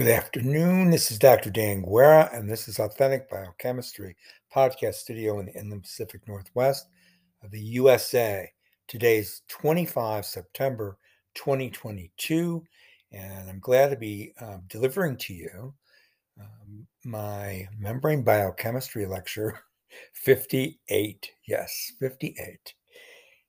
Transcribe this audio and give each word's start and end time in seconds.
Good 0.00 0.08
afternoon. 0.08 0.88
This 0.88 1.10
is 1.10 1.18
Dr. 1.18 1.50
Dan 1.50 1.82
Guerra, 1.82 2.30
and 2.32 2.48
this 2.48 2.68
is 2.68 2.78
Authentic 2.78 3.28
Biochemistry 3.28 4.16
podcast 4.50 4.94
studio 4.94 5.40
in 5.40 5.44
the 5.44 5.52
Inland 5.52 5.82
Pacific 5.82 6.26
Northwest 6.26 6.86
of 7.44 7.50
the 7.50 7.60
USA. 7.60 8.50
Today's 8.88 9.42
25 9.48 10.24
September 10.24 10.96
2022, 11.34 12.64
and 13.12 13.50
I'm 13.50 13.60
glad 13.60 13.90
to 13.90 13.96
be 13.96 14.32
um, 14.40 14.62
delivering 14.68 15.18
to 15.18 15.34
you 15.34 15.74
um, 16.40 16.86
my 17.04 17.68
membrane 17.78 18.22
biochemistry 18.22 19.04
lecture 19.04 19.60
58. 20.14 21.30
Yes, 21.46 21.92
58. 22.00 22.74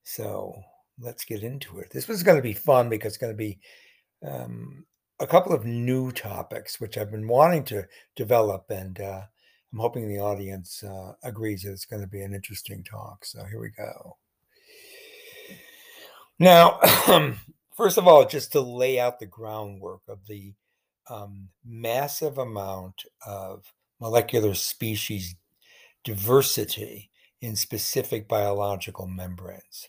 So 0.04 0.54
let's 0.99 1.23
get 1.23 1.43
into 1.43 1.79
it. 1.79 1.91
This 1.91 2.09
was 2.09 2.23
going 2.23 2.39
to 2.39 2.43
be 2.43 2.52
fun 2.52 2.89
because 2.89 3.13
it's 3.13 3.21
going 3.21 3.31
to 3.31 3.38
be 3.38 3.57
um, 4.27 4.86
a 5.21 5.27
couple 5.27 5.53
of 5.53 5.65
new 5.65 6.11
topics 6.11 6.81
which 6.81 6.97
I've 6.97 7.11
been 7.11 7.27
wanting 7.27 7.64
to 7.65 7.87
develop, 8.15 8.65
and 8.71 9.00
uh, 9.00 9.21
I'm 9.71 9.79
hoping 9.79 10.07
the 10.07 10.19
audience 10.19 10.83
uh, 10.83 11.13
agrees 11.23 11.61
that 11.61 11.71
it's 11.71 11.86
going 11.86 12.01
to 12.01 12.07
be 12.07 12.21
an 12.21 12.33
interesting 12.33 12.83
talk. 12.83 13.23
So 13.23 13.46
here 13.46 13.61
we 13.61 13.69
go. 13.69 14.18
Now, 16.39 16.79
first 17.77 17.99
of 17.99 18.07
all, 18.07 18.25
just 18.25 18.51
to 18.54 18.61
lay 18.61 18.99
out 18.99 19.19
the 19.19 19.27
groundwork 19.27 20.01
of 20.07 20.25
the 20.27 20.54
um, 21.07 21.49
massive 21.63 22.39
amount 22.39 23.04
of 23.25 23.71
molecular 23.99 24.55
species 24.55 25.35
diversity 26.04 27.11
in 27.41 27.55
specific 27.55 28.27
biological 28.27 29.05
membranes. 29.05 29.88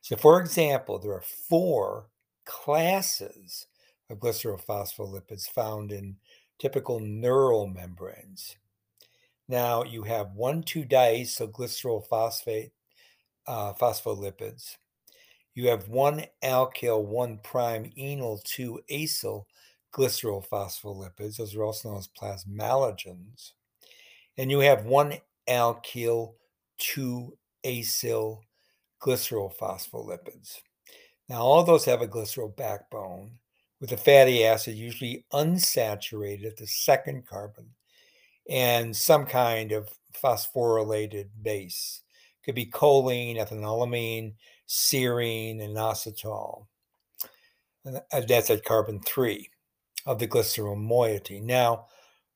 So, 0.00 0.16
for 0.16 0.40
example, 0.40 0.98
there 0.98 1.12
are 1.12 1.22
four 1.22 2.06
classes 2.46 3.66
of 4.10 4.18
glycerophospholipids 4.18 5.48
found 5.48 5.92
in 5.92 6.16
typical 6.58 7.00
neural 7.00 7.66
membranes. 7.66 8.56
Now 9.48 9.82
you 9.82 10.02
have 10.02 10.28
1,2-diacylglycerol 10.36 12.70
uh, 13.46 13.72
phospholipids. 13.74 14.76
You 15.54 15.68
have 15.68 15.88
one 15.88 16.24
alkyl 16.44 17.04
1 17.04 17.38
prime 17.42 17.90
enol 17.98 18.42
2 18.44 18.80
acyl 18.90 19.44
glycerol 19.92 20.46
phospholipids. 20.46 21.36
Those 21.36 21.54
are 21.54 21.64
also 21.64 21.90
known 21.90 21.98
as 21.98 22.08
plasmalogens. 22.08 23.52
And 24.36 24.50
you 24.50 24.60
have 24.60 24.84
one 24.84 25.14
alkyl 25.48 26.34
2 26.78 27.36
acyl 27.64 28.40
glycerol 29.00 29.56
phospholipids. 29.56 30.58
Now, 31.28 31.40
all 31.40 31.64
those 31.64 31.84
have 31.86 32.02
a 32.02 32.08
glycerol 32.08 32.54
backbone 32.56 33.32
with 33.80 33.92
a 33.92 33.96
fatty 33.96 34.44
acid, 34.44 34.74
usually 34.74 35.24
unsaturated 35.32 36.46
at 36.46 36.56
the 36.56 36.66
second 36.66 37.26
carbon, 37.26 37.66
and 38.48 38.96
some 38.96 39.26
kind 39.26 39.72
of 39.72 39.88
phosphorylated 40.12 41.28
base. 41.42 42.02
Could 42.44 42.54
be 42.54 42.66
choline, 42.66 43.36
ethanolamine, 43.36 44.34
serine, 44.66 45.62
and 45.62 45.76
inositol. 45.76 46.66
And 47.84 48.00
that's 48.26 48.50
at 48.50 48.64
carbon 48.64 49.00
three 49.00 49.50
of 50.06 50.18
the 50.18 50.26
glycerol 50.26 50.76
moiety. 50.76 51.40
Now, 51.40 51.86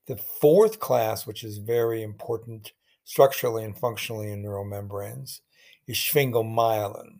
the 0.05 0.17
fourth 0.17 0.79
class, 0.79 1.25
which 1.25 1.43
is 1.43 1.57
very 1.57 2.03
important 2.03 2.73
structurally 3.03 3.63
and 3.63 3.77
functionally 3.77 4.31
in 4.31 4.41
neural 4.41 4.65
membranes, 4.65 5.41
is 5.87 5.97
sphingomyelin. 5.97 7.19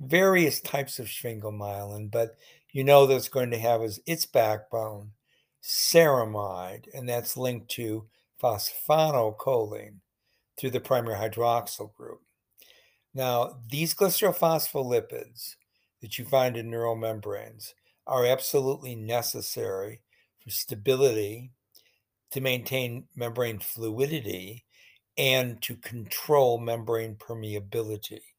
Various 0.00 0.60
types 0.60 0.98
of 0.98 1.06
sphingomyelin, 1.06 2.10
but 2.10 2.36
you 2.74 2.84
know 2.84 3.06
that's 3.06 3.28
going 3.28 3.52
to 3.52 3.58
have 3.58 3.82
as 3.82 4.00
its 4.04 4.26
backbone 4.26 5.12
ceramide, 5.62 6.86
and 6.92 7.08
that's 7.08 7.36
linked 7.38 7.70
to 7.70 8.06
phosphocholine 8.42 10.00
through 10.58 10.70
the 10.70 10.80
primary 10.80 11.16
hydroxyl 11.16 11.94
group. 11.94 12.20
Now, 13.14 13.60
these 13.70 13.94
glycerophospholipids 13.94 15.54
that 16.02 16.18
you 16.18 16.24
find 16.24 16.56
in 16.56 16.68
neural 16.68 16.96
membranes 16.96 17.74
are 18.08 18.26
absolutely 18.26 18.96
necessary 18.96 20.02
for 20.42 20.50
stability, 20.50 21.52
to 22.32 22.40
maintain 22.40 23.06
membrane 23.14 23.60
fluidity, 23.60 24.64
and 25.16 25.62
to 25.62 25.76
control 25.76 26.58
membrane 26.58 27.14
permeability. 27.14 28.33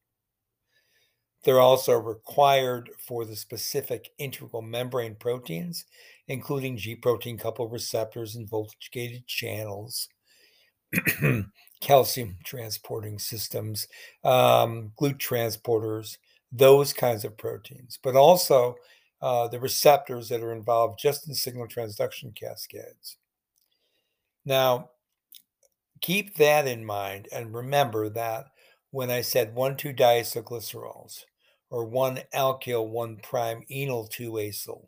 They're 1.46 1.60
also 1.60 1.92
required 1.92 2.90
for 2.98 3.24
the 3.24 3.36
specific 3.36 4.10
integral 4.18 4.62
membrane 4.62 5.14
proteins, 5.14 5.84
including 6.26 6.76
G 6.76 6.96
protein 6.96 7.38
coupled 7.38 7.70
receptors 7.70 8.34
and 8.34 8.50
voltage 8.50 8.90
gated 8.90 9.28
channels, 9.28 10.08
calcium 11.80 12.38
transporting 12.42 13.20
systems, 13.20 13.86
um, 14.24 14.90
GLUT 14.96 15.18
transporters, 15.18 16.18
those 16.50 16.92
kinds 16.92 17.24
of 17.24 17.38
proteins, 17.38 17.96
but 18.02 18.16
also 18.16 18.74
uh, 19.22 19.46
the 19.46 19.60
receptors 19.60 20.28
that 20.30 20.42
are 20.42 20.52
involved 20.52 20.98
just 20.98 21.28
in 21.28 21.34
signal 21.34 21.68
transduction 21.68 22.34
cascades. 22.34 23.18
Now, 24.44 24.90
keep 26.00 26.38
that 26.38 26.66
in 26.66 26.84
mind 26.84 27.28
and 27.30 27.54
remember 27.54 28.08
that 28.08 28.46
when 28.90 29.12
I 29.12 29.20
said 29.20 29.54
1 29.54 29.76
2 29.76 29.92
diacylglycerols, 29.92 31.20
or 31.70 31.84
one 31.84 32.20
alkyl 32.34 32.88
1 32.88 33.16
prime 33.22 33.62
enol 33.70 34.08
2 34.08 34.32
acyl 34.32 34.86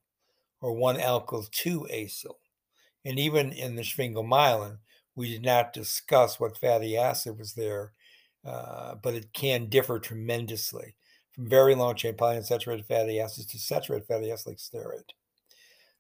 or 0.60 0.72
one 0.72 0.96
alkyl 0.96 1.48
2 1.50 1.88
acyl. 1.92 2.34
And 3.04 3.18
even 3.18 3.52
in 3.52 3.76
the 3.76 3.82
sphingomyelin, 3.82 4.78
we 5.14 5.30
did 5.30 5.42
not 5.42 5.72
discuss 5.72 6.38
what 6.38 6.58
fatty 6.58 6.96
acid 6.96 7.38
was 7.38 7.54
there, 7.54 7.92
uh, 8.44 8.94
but 8.96 9.14
it 9.14 9.32
can 9.32 9.66
differ 9.66 9.98
tremendously 9.98 10.94
from 11.32 11.48
very 11.48 11.74
long 11.74 11.94
chain 11.94 12.14
polyunsaturated 12.14 12.86
fatty 12.86 13.20
acids 13.20 13.46
to 13.48 13.58
saturated 13.58 14.06
fatty 14.06 14.30
acids 14.30 14.46
like 14.46 14.56
stearate. 14.58 15.10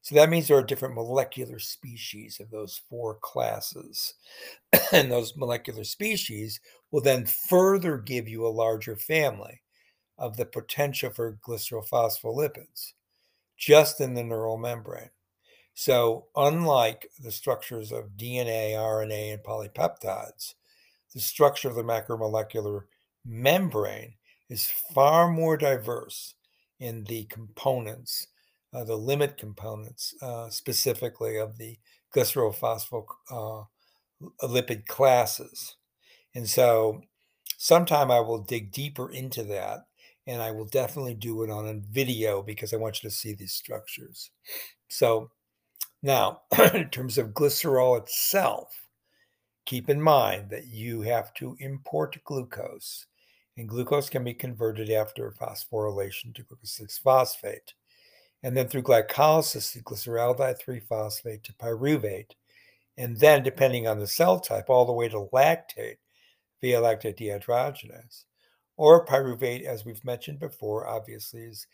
So 0.02 0.14
that 0.14 0.30
means 0.30 0.46
there 0.46 0.56
are 0.56 0.62
different 0.62 0.94
molecular 0.94 1.58
species 1.58 2.40
of 2.40 2.50
those 2.50 2.80
four 2.88 3.18
classes. 3.20 4.14
and 4.92 5.10
those 5.10 5.36
molecular 5.36 5.84
species 5.84 6.60
will 6.90 7.00
then 7.00 7.26
further 7.26 7.98
give 7.98 8.28
you 8.28 8.46
a 8.46 8.48
larger 8.48 8.96
family 8.96 9.60
of 10.18 10.36
the 10.36 10.46
potential 10.46 11.10
for 11.10 11.38
glycerophospholipids 11.46 12.92
just 13.56 14.00
in 14.00 14.14
the 14.14 14.22
neural 14.22 14.56
membrane. 14.56 15.10
So, 15.74 16.26
unlike 16.34 17.08
the 17.20 17.30
structures 17.30 17.92
of 17.92 18.16
DNA, 18.16 18.72
RNA, 18.72 19.34
and 19.34 19.42
polypeptides, 19.42 20.54
the 21.14 21.20
structure 21.20 21.68
of 21.68 21.76
the 21.76 21.84
macromolecular 21.84 22.82
membrane 23.24 24.14
is 24.48 24.66
far 24.92 25.28
more 25.28 25.56
diverse 25.56 26.34
in 26.80 27.04
the 27.04 27.24
components, 27.24 28.26
uh, 28.72 28.84
the 28.84 28.96
limit 28.96 29.36
components 29.36 30.14
uh, 30.20 30.50
specifically 30.50 31.36
of 31.36 31.58
the 31.58 31.78
glycerophospholipid 32.14 33.66
uh, 34.20 34.82
classes. 34.88 35.76
And 36.34 36.48
so, 36.48 37.02
sometime 37.56 38.10
I 38.10 38.20
will 38.20 38.42
dig 38.42 38.72
deeper 38.72 39.10
into 39.10 39.44
that 39.44 39.87
and 40.28 40.42
I 40.42 40.50
will 40.50 40.66
definitely 40.66 41.14
do 41.14 41.42
it 41.42 41.50
on 41.50 41.66
a 41.66 41.80
video 41.90 42.42
because 42.42 42.74
I 42.74 42.76
want 42.76 43.02
you 43.02 43.08
to 43.08 43.14
see 43.14 43.32
these 43.32 43.54
structures. 43.54 44.30
So 44.88 45.30
now, 46.02 46.42
in 46.74 46.90
terms 46.90 47.16
of 47.16 47.28
glycerol 47.28 47.98
itself, 47.98 48.68
keep 49.64 49.88
in 49.88 50.00
mind 50.00 50.50
that 50.50 50.66
you 50.66 51.00
have 51.00 51.32
to 51.34 51.56
import 51.60 52.18
glucose, 52.24 53.06
and 53.56 53.68
glucose 53.68 54.10
can 54.10 54.22
be 54.22 54.34
converted 54.34 54.90
after 54.90 55.34
phosphorylation 55.40 56.34
to 56.34 56.42
glucose 56.42 56.72
6 56.72 56.98
phosphate, 56.98 57.72
and 58.42 58.54
then 58.54 58.68
through 58.68 58.82
glycolysis 58.82 59.72
to 59.72 59.82
glyceraldehyde 59.82 60.58
3 60.58 60.78
phosphate 60.80 61.42
to 61.44 61.54
pyruvate, 61.54 62.32
and 62.98 63.16
then, 63.16 63.42
depending 63.42 63.86
on 63.86 63.98
the 63.98 64.06
cell 64.06 64.38
type, 64.38 64.68
all 64.68 64.84
the 64.84 64.92
way 64.92 65.08
to 65.08 65.28
lactate 65.32 65.96
via 66.60 66.80
lactate 66.80 67.16
dehydrogenase 67.16 68.24
or 68.78 69.04
pyruvate, 69.04 69.64
as 69.64 69.84
we've 69.84 70.04
mentioned 70.04 70.38
before, 70.38 70.86
obviously 70.86 71.42
is 71.42 71.66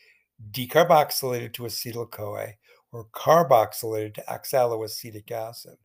decarboxylated 0.50 1.52
to 1.52 1.62
acetyl 1.62 2.10
CoA 2.10 2.54
or 2.90 3.06
carboxylated 3.14 4.14
to 4.14 4.22
oxaloacetic 4.22 5.30
acid. 5.30 5.76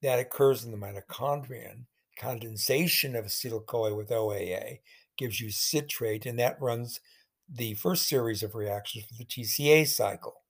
That 0.00 0.18
occurs 0.18 0.64
in 0.64 0.72
the 0.72 0.78
mitochondrion. 0.78 1.84
Condensation 2.18 3.14
of 3.14 3.26
acetyl 3.26 3.64
CoA 3.66 3.94
with 3.94 4.08
OAA 4.08 4.80
gives 5.18 5.40
you 5.40 5.50
citrate, 5.50 6.26
and 6.26 6.38
that 6.38 6.60
runs 6.60 7.00
the 7.48 7.74
first 7.74 8.08
series 8.08 8.42
of 8.42 8.54
reactions 8.54 9.04
for 9.04 9.14
the 9.14 9.24
TCA 9.24 9.86
cycle. 9.86 10.42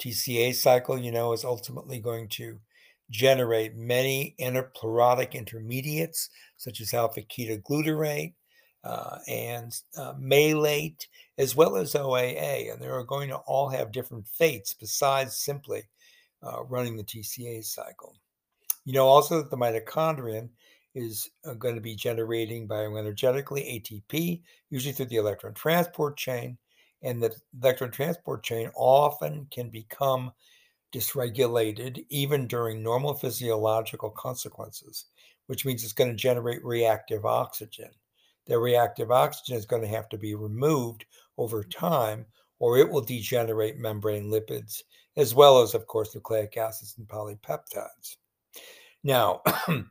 TCA 0.00 0.52
cycle, 0.54 0.98
you 0.98 1.12
know, 1.12 1.32
is 1.32 1.44
ultimately 1.44 2.00
going 2.00 2.28
to 2.28 2.58
generate 3.10 3.76
many 3.76 4.34
anaplerotic 4.40 5.32
intermediates, 5.34 6.28
such 6.56 6.80
as 6.80 6.92
alpha 6.92 7.22
ketoglutarate, 7.22 8.32
uh, 8.84 9.18
and 9.28 9.80
uh, 9.96 10.14
malate, 10.18 11.08
as 11.38 11.54
well 11.54 11.76
as 11.76 11.94
OAA. 11.94 12.72
And 12.72 12.80
they 12.80 12.86
are 12.86 13.04
going 13.04 13.28
to 13.28 13.36
all 13.36 13.68
have 13.68 13.92
different 13.92 14.26
fates 14.26 14.74
besides 14.74 15.36
simply 15.36 15.82
uh, 16.42 16.64
running 16.64 16.96
the 16.96 17.04
TCA 17.04 17.64
cycle. 17.64 18.16
You 18.84 18.94
know 18.94 19.06
also 19.06 19.38
that 19.38 19.50
the 19.50 19.56
mitochondrion 19.56 20.48
is 20.94 21.30
uh, 21.44 21.54
going 21.54 21.74
to 21.74 21.80
be 21.80 21.94
generating 21.94 22.68
bioenergetically 22.68 23.80
ATP, 23.80 24.42
usually 24.70 24.92
through 24.92 25.06
the 25.06 25.16
electron 25.16 25.54
transport 25.54 26.16
chain. 26.16 26.58
And 27.02 27.22
the 27.22 27.34
electron 27.60 27.90
transport 27.90 28.42
chain 28.42 28.70
often 28.74 29.46
can 29.50 29.70
become 29.70 30.32
dysregulated 30.92 32.04
even 32.10 32.46
during 32.46 32.82
normal 32.82 33.14
physiological 33.14 34.10
consequences, 34.10 35.06
which 35.46 35.64
means 35.64 35.82
it's 35.82 35.92
going 35.92 36.10
to 36.10 36.16
generate 36.16 36.64
reactive 36.64 37.24
oxygen. 37.24 37.90
The 38.46 38.58
reactive 38.58 39.10
oxygen 39.10 39.56
is 39.56 39.66
going 39.66 39.82
to 39.82 39.88
have 39.88 40.08
to 40.10 40.18
be 40.18 40.34
removed 40.34 41.04
over 41.38 41.62
mm-hmm. 41.62 41.86
time, 41.86 42.26
or 42.58 42.78
it 42.78 42.88
will 42.88 43.00
degenerate 43.00 43.78
membrane 43.78 44.30
lipids, 44.30 44.82
as 45.16 45.34
well 45.34 45.62
as, 45.62 45.74
of 45.74 45.86
course, 45.86 46.14
nucleic 46.14 46.56
acids 46.56 46.94
and 46.98 47.06
polypeptides. 47.06 48.16
Now, 49.04 49.42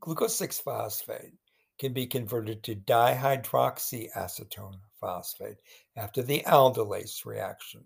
glucose 0.00 0.36
6 0.36 0.60
phosphate 0.60 1.34
can 1.78 1.92
be 1.92 2.06
converted 2.06 2.62
to 2.64 2.74
dihydroxyacetone 2.74 4.80
phosphate 5.00 5.58
after 5.96 6.22
the 6.22 6.42
aldolase 6.46 7.24
reaction. 7.24 7.82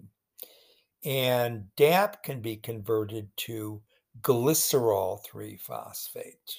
And 1.05 1.65
DAP 1.77 2.23
can 2.23 2.41
be 2.41 2.57
converted 2.57 3.29
to 3.39 3.83
glycerol 4.23 5.23
3 5.25 5.57
phosphate. 5.57 6.55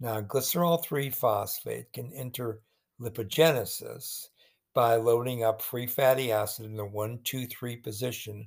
Now, 0.00 0.22
glycerol 0.22 0.82
3 0.82 1.10
phosphate 1.10 1.92
can 1.92 2.10
enter 2.14 2.62
lipogenesis 2.98 4.28
by 4.72 4.96
loading 4.96 5.44
up 5.44 5.60
free 5.60 5.86
fatty 5.86 6.32
acid 6.32 6.64
in 6.64 6.74
the 6.74 6.86
1, 6.86 7.20
2, 7.22 7.46
3 7.46 7.76
position 7.76 8.46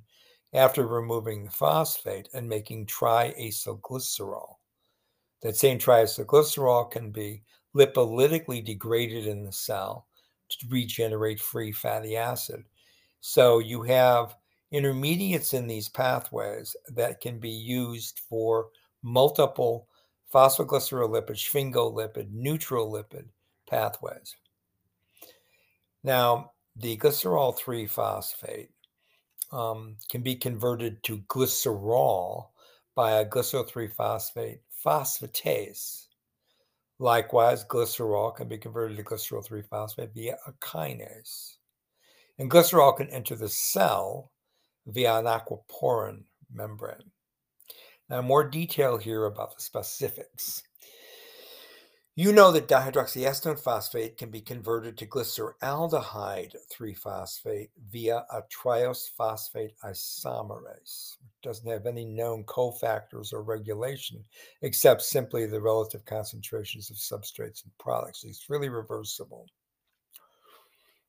after 0.54 0.88
removing 0.88 1.46
the 1.46 1.52
phosphate 1.52 2.28
and 2.34 2.50
making 2.50 2.88
triacylglycerol. 2.88 4.56
That 5.42 5.56
same 5.56 5.78
triacylglycerol 5.78 6.90
can 6.90 7.12
be 7.12 7.44
lipolytically 7.76 8.64
degraded 8.64 9.28
in 9.28 9.44
the 9.44 9.52
cell 9.52 10.08
to 10.50 10.68
regenerate 10.70 11.40
free 11.40 11.72
fatty 11.72 12.18
acid. 12.18 12.64
So 13.20 13.60
you 13.60 13.84
have 13.84 14.36
intermediates 14.72 15.54
in 15.54 15.68
these 15.68 15.90
pathways 15.90 16.76
that 16.90 17.22
can 17.22 17.40
be 17.40 17.50
used 17.50 18.22
for 18.28 18.70
multiple 19.04 19.88
phosphoglycerolipid, 20.34 21.36
sphingolipid, 21.36 22.32
neutral 22.32 22.92
lipid 22.92 23.26
pathways. 23.70 24.36
Now, 26.04 26.52
the 26.76 26.98
glycerol 26.98 27.56
3 27.56 27.86
phosphate 27.86 28.72
um, 29.52 29.96
can 30.10 30.22
be 30.22 30.36
converted 30.36 31.02
to 31.04 31.20
glycerol 31.30 32.48
by 32.96 33.12
a 33.14 33.26
glycerol 33.26 33.68
3 33.68 33.88
phosphate 33.88 34.62
phosphatase. 34.84 36.08
Likewise, 37.00 37.64
glycerol 37.66 38.36
can 38.36 38.48
be 38.48 38.58
converted 38.58 38.98
to 38.98 39.04
glycerol 39.04 39.46
3 39.46 39.62
phosphate 39.62 40.14
via 40.14 40.38
a 40.48 40.52
kinase. 40.54 41.58
And 42.40 42.50
glycerol 42.50 42.98
can 42.98 43.10
enter 43.10 43.36
the 43.36 43.50
cell 43.50 44.32
via 44.88 45.20
an 45.20 45.26
aquaporin 45.26 46.24
membrane. 46.52 47.13
Now, 48.10 48.22
more 48.22 48.44
detail 48.44 48.98
here 48.98 49.26
about 49.26 49.56
the 49.56 49.62
specifics. 49.62 50.64
You 52.16 52.32
know 52.32 52.52
that 52.52 52.68
dihydroxyacetone 52.68 53.60
phosphate 53.60 54.20
can 54.20 54.30
be 54.30 54.40
converted 54.40 55.00
to 55.00 55.08
glyceraldehyde 55.08 56.56
3-phosphate 56.72 57.72
via 57.90 58.24
a 58.32 58.44
triose 58.44 59.10
phosphate 59.18 59.74
isomerase. 59.84 61.16
It 61.16 61.42
doesn't 61.42 61.68
have 61.68 61.88
any 61.88 62.06
known 62.06 62.44
cofactors 62.44 63.34
or 63.34 63.42
regulation 63.42 64.24
except 64.62 65.02
simply 65.02 65.48
the 65.48 65.60
relative 65.60 66.06
concentrations 66.06 66.92
of 66.92 66.98
substrates 66.98 67.64
and 67.64 67.76
products. 67.80 68.24
It's 68.24 68.48
really 68.48 68.70
reversible. 68.70 69.48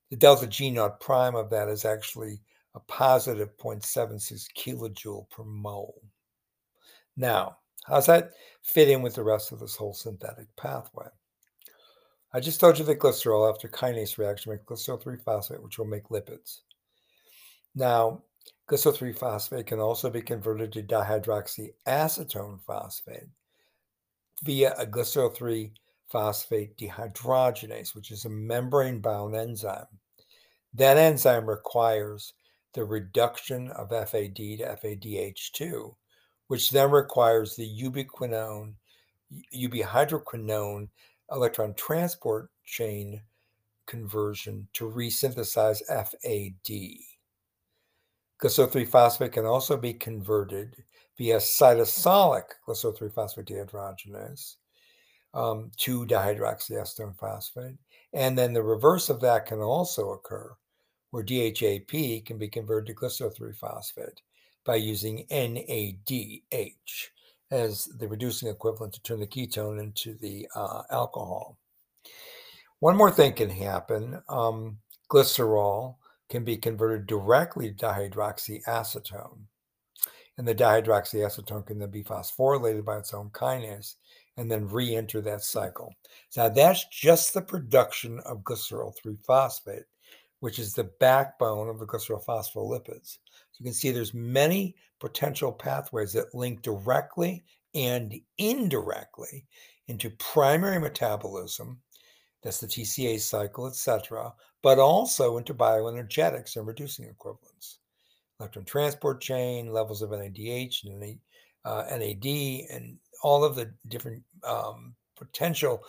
The 0.08 0.17
delta 0.17 0.47
G 0.47 0.70
naught 0.70 1.00
prime 1.00 1.35
of 1.35 1.50
that 1.50 1.69
is 1.69 1.85
actually 1.85 2.40
a 2.75 2.81
positive 2.81 3.55
0.76 3.58 4.47
kilojoule 4.56 5.29
per 5.29 5.44
mole. 5.44 6.00
Now, 7.16 7.58
how's 7.84 8.06
that 8.06 8.32
fit 8.62 8.88
in 8.88 9.02
with 9.02 9.14
the 9.14 9.22
rest 9.22 9.52
of 9.52 9.61
this 9.61 9.76
whole 9.76 9.94
synthetic 9.94 10.46
pathway? 10.56 11.06
I 12.32 12.40
just 12.40 12.58
told 12.58 12.78
you 12.78 12.84
that 12.87 12.99
glycerol, 12.99 13.49
after 13.49 13.69
kinase 13.69 14.19
reaction, 14.19 14.50
makes 14.50 14.64
glycerol 14.64 15.00
3 15.00 15.16
phosphate, 15.19 15.62
which 15.62 15.78
will 15.78 15.87
make 15.87 16.08
lipids. 16.08 16.62
Now, 17.76 18.22
glycerol 18.69 18.96
3 18.96 19.12
phosphate 19.12 19.66
can 19.66 19.78
also 19.78 20.11
be 20.11 20.22
converted 20.22 20.72
to 20.72 20.82
dihydroxyacetone 20.82 22.61
phosphate 22.62 23.28
via 24.43 24.75
a 24.76 24.84
glycerol 24.84 25.32
3 25.32 25.72
phosphate 26.08 26.76
dehydrogenase, 26.76 27.94
which 27.94 28.11
is 28.11 28.25
a 28.25 28.31
membrane 28.31 29.00
bound 29.00 29.37
enzyme. 29.37 29.87
That 30.75 30.96
enzyme 30.96 31.49
requires 31.49 32.34
the 32.72 32.84
reduction 32.84 33.70
of 33.70 33.90
FAD 33.90 34.34
to 34.37 34.76
FADH2, 34.82 35.94
which 36.49 36.70
then 36.70 36.91
requires 36.91 37.56
the 37.56 37.82
ubiquinone, 37.82 38.75
ubihydroquinone 39.55 40.88
electron 41.31 41.75
transport 41.75 42.50
chain 42.64 43.20
conversion 43.87 44.67
to 44.73 44.91
resynthesize 44.91 45.82
FAD. 45.88 46.99
Glycerol 48.43 48.70
3 48.70 48.85
phosphate 48.85 49.32
can 49.32 49.46
also 49.46 49.76
be 49.76 49.94
converted 49.94 50.76
via 51.17 51.37
cytosolic 51.37 52.44
glycerol 52.67 52.97
3 52.97 53.08
phosphate 53.11 53.47
dehydrogenase 53.47 54.56
um, 55.32 55.70
to 55.76 56.05
dihydroxyacetone 56.06 57.17
phosphate. 57.17 57.76
And 58.12 58.37
then 58.37 58.52
the 58.52 58.62
reverse 58.62 59.08
of 59.11 59.20
that 59.20 59.47
can 59.47 59.61
also 59.61 60.11
occur 60.12 60.55
where 61.11 61.23
DHAP 61.23 62.25
can 62.25 62.38
be 62.38 62.49
converted 62.49 62.88
to 62.88 62.94
glycerol 62.94 63.35
3 63.35 63.52
phosphate 63.52 64.20
by 64.64 64.76
using 64.76 65.26
NADH 65.31 67.08
as 67.50 67.84
the 67.84 68.08
reducing 68.08 68.49
equivalent 68.49 68.94
to 68.94 69.02
turn 69.02 69.20
the 69.20 69.26
ketone 69.26 69.81
into 69.81 70.14
the 70.14 70.49
uh, 70.55 70.82
alcohol. 70.90 71.58
One 72.81 72.96
more 72.96 73.11
thing 73.11 73.32
can 73.34 73.50
happen 73.50 74.22
um, 74.28 74.78
glycerol 75.11 75.96
can 76.28 76.44
be 76.44 76.56
converted 76.56 77.06
directly 77.06 77.72
to 77.72 77.87
dihydroxyacetone. 77.87 79.38
And 80.37 80.49
the 80.49 80.55
dihydroxyacetone 80.55 81.66
can 81.66 81.78
then 81.78 81.90
be 81.90 82.02
phosphorylated 82.02 82.85
by 82.85 82.99
its 82.99 83.14
own 83.14 83.30
kinase 83.30 83.94
and 84.37 84.50
then 84.50 84.68
re 84.68 84.97
enter 84.97 85.21
that 85.21 85.44
cycle. 85.44 85.94
Now, 86.37 86.49
that's 86.49 86.85
just 86.87 87.35
the 87.35 87.42
production 87.42 88.18
of 88.21 88.42
glycerol 88.42 88.94
3 89.00 89.16
phosphate 89.25 89.85
which 90.44 90.59
is 90.59 90.75
the 90.75 90.85
backbone 91.00 91.71
of 91.71 91.78
the 91.78 91.87
glycerophospholipids. 91.87 93.16
So 93.24 93.24
you 93.58 93.64
can 93.64 93.75
see 93.75 93.90
there's 93.90 94.14
many 94.14 94.75
potential 95.00 95.52
pathways 95.52 96.12
that 96.12 96.34
link 96.34 96.62
directly 96.62 97.44
and 97.75 98.14
indirectly 98.38 99.46
into 99.88 100.11
primary 100.11 100.78
metabolism, 100.78 101.80
that's 102.42 102.61
the 102.61 102.66
TCA 102.66 103.20
cycle, 103.20 103.66
etc., 103.66 104.32
but 104.62 104.78
also 104.78 105.37
into 105.37 105.54
bioenergetics 105.54 106.56
and 106.56 106.66
reducing 106.66 107.04
equivalents, 107.06 107.80
electron 108.40 108.64
transport 108.64 109.20
chain, 109.20 109.73
levels 109.73 110.02
of 110.02 110.11
NADH 110.11 110.84
and 110.84 111.18
uh, 111.64 111.84
NAD, 111.90 112.26
and 112.70 112.99
all 113.23 113.44
of 113.44 113.56
the 113.56 113.73
different 113.88 114.23
um, 114.42 114.94
potential 115.16 115.82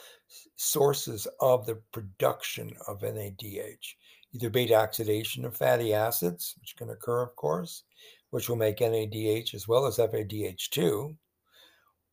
sources 0.55 1.27
of 1.39 1.65
the 1.65 1.75
production 1.91 2.71
of 2.87 3.01
NADH 3.01 3.95
either 4.35 4.49
beta 4.49 4.75
oxidation 4.75 5.45
of 5.45 5.55
fatty 5.55 5.93
acids, 5.93 6.55
which 6.59 6.75
can 6.75 6.89
occur, 6.89 7.23
of 7.23 7.35
course, 7.37 7.83
which 8.31 8.49
will 8.49 8.57
make 8.57 8.79
NADH 8.79 9.53
as 9.53 9.67
well 9.67 9.85
as 9.85 9.97
FADH2. 9.97 11.15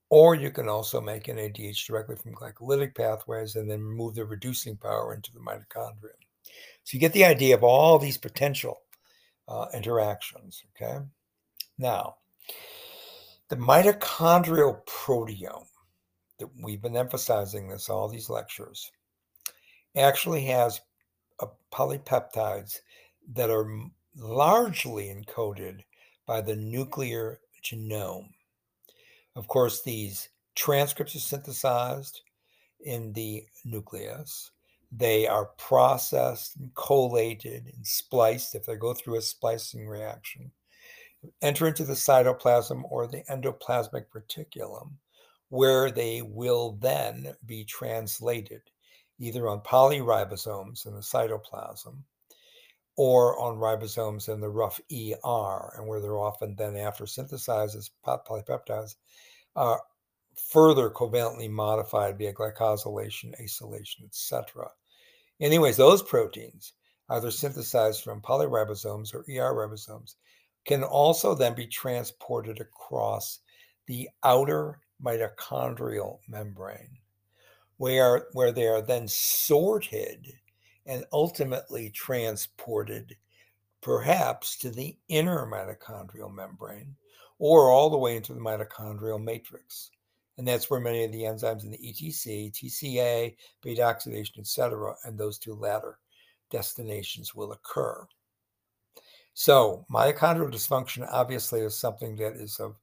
Or 0.09 0.35
you 0.35 0.51
can 0.51 0.69
also 0.69 1.01
make 1.01 1.25
NADH 1.25 1.87
directly 1.87 2.17
from 2.17 2.35
glycolytic 2.35 2.95
pathways 2.95 3.57
and 3.57 3.69
then 3.69 3.83
move 3.83 4.15
the 4.15 4.25
reducing 4.25 4.77
power 4.77 5.15
into 5.15 5.33
the 5.33 5.41
mitochondria. 5.41 6.15
So 6.85 6.95
you 6.95 7.01
get 7.01 7.13
the 7.13 7.25
idea 7.25 7.57
of 7.57 7.65
all 7.65 7.99
these 7.99 8.19
potential 8.19 8.79
uh, 9.49 9.67
interactions. 9.75 10.63
Okay. 10.77 10.99
Now, 11.79 12.17
the 13.49 13.57
mitochondrial 13.57 14.85
proteome 14.87 15.67
that 16.39 16.49
we've 16.63 16.83
been 16.83 16.97
emphasizing 16.97 17.69
this 17.69 17.89
all 17.89 18.09
these 18.09 18.31
lectures 18.31 18.91
actually 19.97 20.45
has 20.45 20.81
Uh, 21.43 21.47
polypeptides 21.73 22.81
that 23.33 23.51
are 23.51 23.67
largely 24.17 25.07
encoded 25.07 25.81
by 26.27 26.41
the 26.41 26.55
nuclear 26.55 27.41
genome. 27.65 28.29
Of 29.35 29.49
course, 29.49 29.83
these 29.83 30.29
transcripts 30.55 31.17
are 31.17 31.21
synthesized 31.21 32.21
in 32.85 33.13
the 33.15 33.47
nucleus. 33.65 34.51
They 34.93 35.27
are 35.27 35.47
processed 35.57 36.57
and 36.57 36.75
collated 36.75 37.73
and 37.75 37.87
spliced 37.87 38.55
if 38.55 38.67
they 38.67 38.77
go 38.77 38.93
through 38.95 39.17
a 39.17 39.23
splicing 39.23 39.89
reaction. 39.89 40.53
enter 41.41 41.67
into 41.67 41.85
the 41.85 41.95
cytoplasm 41.95 42.83
or 42.91 43.07
the 43.07 43.23
endoplasmic 43.31 44.05
reticulum, 44.15 44.93
where 45.49 45.91
they 45.91 46.23
will 46.23 46.73
then 46.81 47.35
be 47.47 47.65
translated 47.65 48.63
either 49.23 49.49
on 49.49 49.61
polyribosomes 49.61 50.85
in 50.85 50.95
the 50.95 51.01
cytoplasm 51.01 52.03
or 52.97 53.39
on 53.39 53.57
ribosomes 53.57 54.29
in 54.29 54.41
the 54.41 54.49
rough 54.49 54.81
ER, 54.93 55.73
and 55.77 55.87
where 55.87 56.01
they're 56.01 56.19
often 56.19 56.57
then, 56.57 56.77
after 56.77 57.07
synthesized 57.07 57.77
as 57.77 57.91
polypeptides, 58.05 58.97
uh, 59.57 59.77
further 60.51 60.91
covalently 60.91 61.49
modified 61.49 62.19
via 62.19 62.33
glycosylation, 62.33 63.33
acylation, 63.41 64.05
etc. 64.05 64.69
Anyways, 65.41 65.77
those 65.77 66.03
proteins, 66.03 66.73
either 67.09 67.31
synthesized 67.31 68.03
from 68.03 68.21
polyribosomes 68.21 69.15
or 69.15 69.21
ER 69.21 69.55
ribosomes, 69.55 70.17
can 70.65 70.83
also 70.83 71.35
then 71.35 71.55
be 71.55 71.67
transported 71.67 72.61
across 72.61 73.39
the 73.87 74.09
outer 74.25 74.81
mitochondrial 75.03 76.19
membrane, 76.29 76.99
where, 77.77 78.27
where 78.33 78.53
they 78.53 78.67
are 78.67 78.83
then 78.83 79.09
sorted 79.09 80.33
and 80.87 81.05
ultimately 81.13 81.91
transported 81.91 83.17
perhaps 83.81 84.57
to 84.59 84.71
the 84.71 84.97
inner 85.09 85.47
mitochondrial 85.47 86.33
membrane 86.33 86.95
or 87.39 87.71
all 87.71 87.91
the 87.91 87.99
way 87.99 88.17
into 88.17 88.33
the 88.33 88.41
mitochondrial 88.41 89.23
matrix. 89.23 89.91
And 90.39 90.47
that's 90.47 90.71
where 90.71 90.81
many 90.81 91.05
of 91.05 91.13
the 91.13 91.23
enzymes 91.23 91.65
in 91.65 91.71
the 91.71 91.79
ETC, 91.79 92.53
TCA, 92.53 93.35
beta 93.63 93.83
oxidation, 93.83 94.41
etc., 94.41 94.95
and 95.05 95.19
those 95.19 95.39
two 95.39 95.55
latter 95.55 95.99
destinations 96.51 97.35
will 97.35 97.53
occur. 97.53 98.07
So, 99.35 99.85
mitochondrial 99.91 100.53
dysfunction 100.53 101.07
obviously 101.11 101.61
is 101.61 101.79
something 101.79 102.17
that 102.17 102.35
is 102.35 102.61
of 102.61 102.77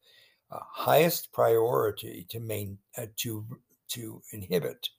uh, 0.51 0.59
highest 0.71 1.31
priority 1.31 2.25
to 2.29 2.39
main 2.39 2.77
uh, 2.97 3.05
to 3.17 3.45
to 3.89 4.21
inhibit, 4.31 4.89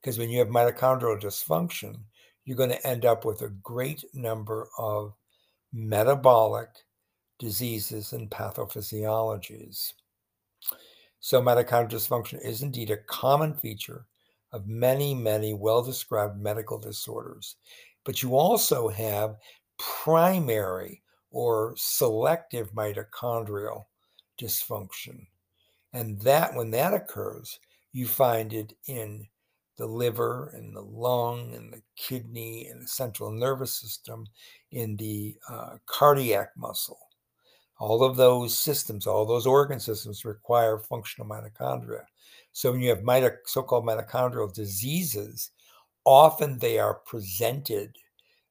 because 0.00 0.18
when 0.18 0.30
you 0.30 0.38
have 0.38 0.48
mitochondrial 0.48 1.20
dysfunction, 1.20 1.96
you're 2.44 2.56
going 2.56 2.70
to 2.70 2.86
end 2.86 3.04
up 3.04 3.24
with 3.24 3.42
a 3.42 3.48
great 3.62 4.04
number 4.14 4.68
of 4.78 5.14
metabolic 5.72 6.68
diseases 7.38 8.12
and 8.12 8.30
pathophysiologies. 8.30 9.92
So, 11.20 11.42
mitochondrial 11.42 11.90
dysfunction 11.90 12.44
is 12.44 12.62
indeed 12.62 12.90
a 12.90 12.96
common 12.96 13.54
feature 13.54 14.06
of 14.52 14.66
many, 14.66 15.14
many 15.14 15.54
well 15.54 15.82
described 15.82 16.40
medical 16.40 16.78
disorders. 16.78 17.56
But 18.04 18.22
you 18.22 18.36
also 18.36 18.88
have 18.88 19.36
primary 19.78 21.02
or 21.30 21.74
selective 21.76 22.72
mitochondrial 22.72 23.84
dysfunction. 24.40 25.26
And 25.92 26.20
that, 26.20 26.54
when 26.54 26.70
that 26.70 26.94
occurs, 26.94 27.58
you 27.92 28.06
find 28.06 28.52
it 28.52 28.72
in 28.86 29.26
the 29.76 29.86
liver 29.86 30.52
and 30.54 30.76
the 30.76 30.80
lung 30.82 31.54
and 31.54 31.72
the 31.72 31.82
kidney 31.96 32.68
and 32.70 32.82
the 32.82 32.88
central 32.88 33.30
nervous 33.30 33.80
system, 33.80 34.26
in 34.72 34.96
the 34.96 35.36
uh, 35.48 35.76
cardiac 35.86 36.50
muscle. 36.56 36.98
All 37.78 38.04
of 38.04 38.16
those 38.16 38.58
systems, 38.58 39.06
all 39.06 39.24
those 39.24 39.46
organ 39.46 39.80
systems 39.80 40.26
require 40.26 40.78
functional 40.78 41.28
mitochondria. 41.28 42.04
So 42.52 42.72
when 42.72 42.82
you 42.82 42.90
have 42.90 43.00
mito- 43.00 43.38
so-called 43.46 43.86
mitochondrial 43.86 44.52
diseases, 44.52 45.50
often 46.04 46.58
they 46.58 46.78
are 46.78 47.00
presented 47.06 47.96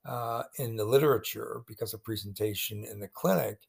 uh, 0.06 0.44
in 0.58 0.76
the 0.76 0.86
literature 0.86 1.62
because 1.68 1.94
of 1.94 2.04
presentation 2.04 2.86
in 2.86 3.00
the 3.00 3.08
clinic 3.08 3.60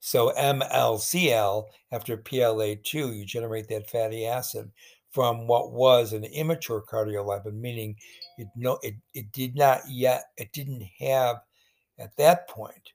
So 0.00 0.32
MLCL, 0.36 1.64
after 1.90 2.18
PLA2, 2.18 3.16
you 3.16 3.24
generate 3.24 3.68
that 3.68 3.88
fatty 3.88 4.26
acid 4.26 4.70
from 5.10 5.46
what 5.46 5.72
was 5.72 6.12
an 6.12 6.24
immature 6.24 6.82
cardiolipin, 6.82 7.54
meaning 7.54 7.96
it 8.36 8.48
no 8.56 8.78
it, 8.82 8.96
it 9.14 9.32
did 9.32 9.56
not 9.56 9.80
yet, 9.88 10.24
it 10.36 10.52
didn't 10.52 10.82
have 10.98 11.36
at 11.98 12.16
that 12.16 12.48
point 12.48 12.92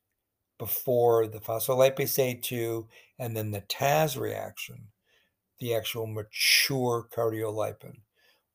before 0.60 1.26
the 1.26 1.40
phospholipase 1.40 2.42
A2 2.42 2.86
and 3.18 3.36
then 3.36 3.52
the 3.52 3.62
TAZ 3.62 4.18
reaction, 4.18 4.90
the 5.60 5.74
actual 5.74 6.06
mature 6.06 7.08
cardiolipin, 7.12 8.02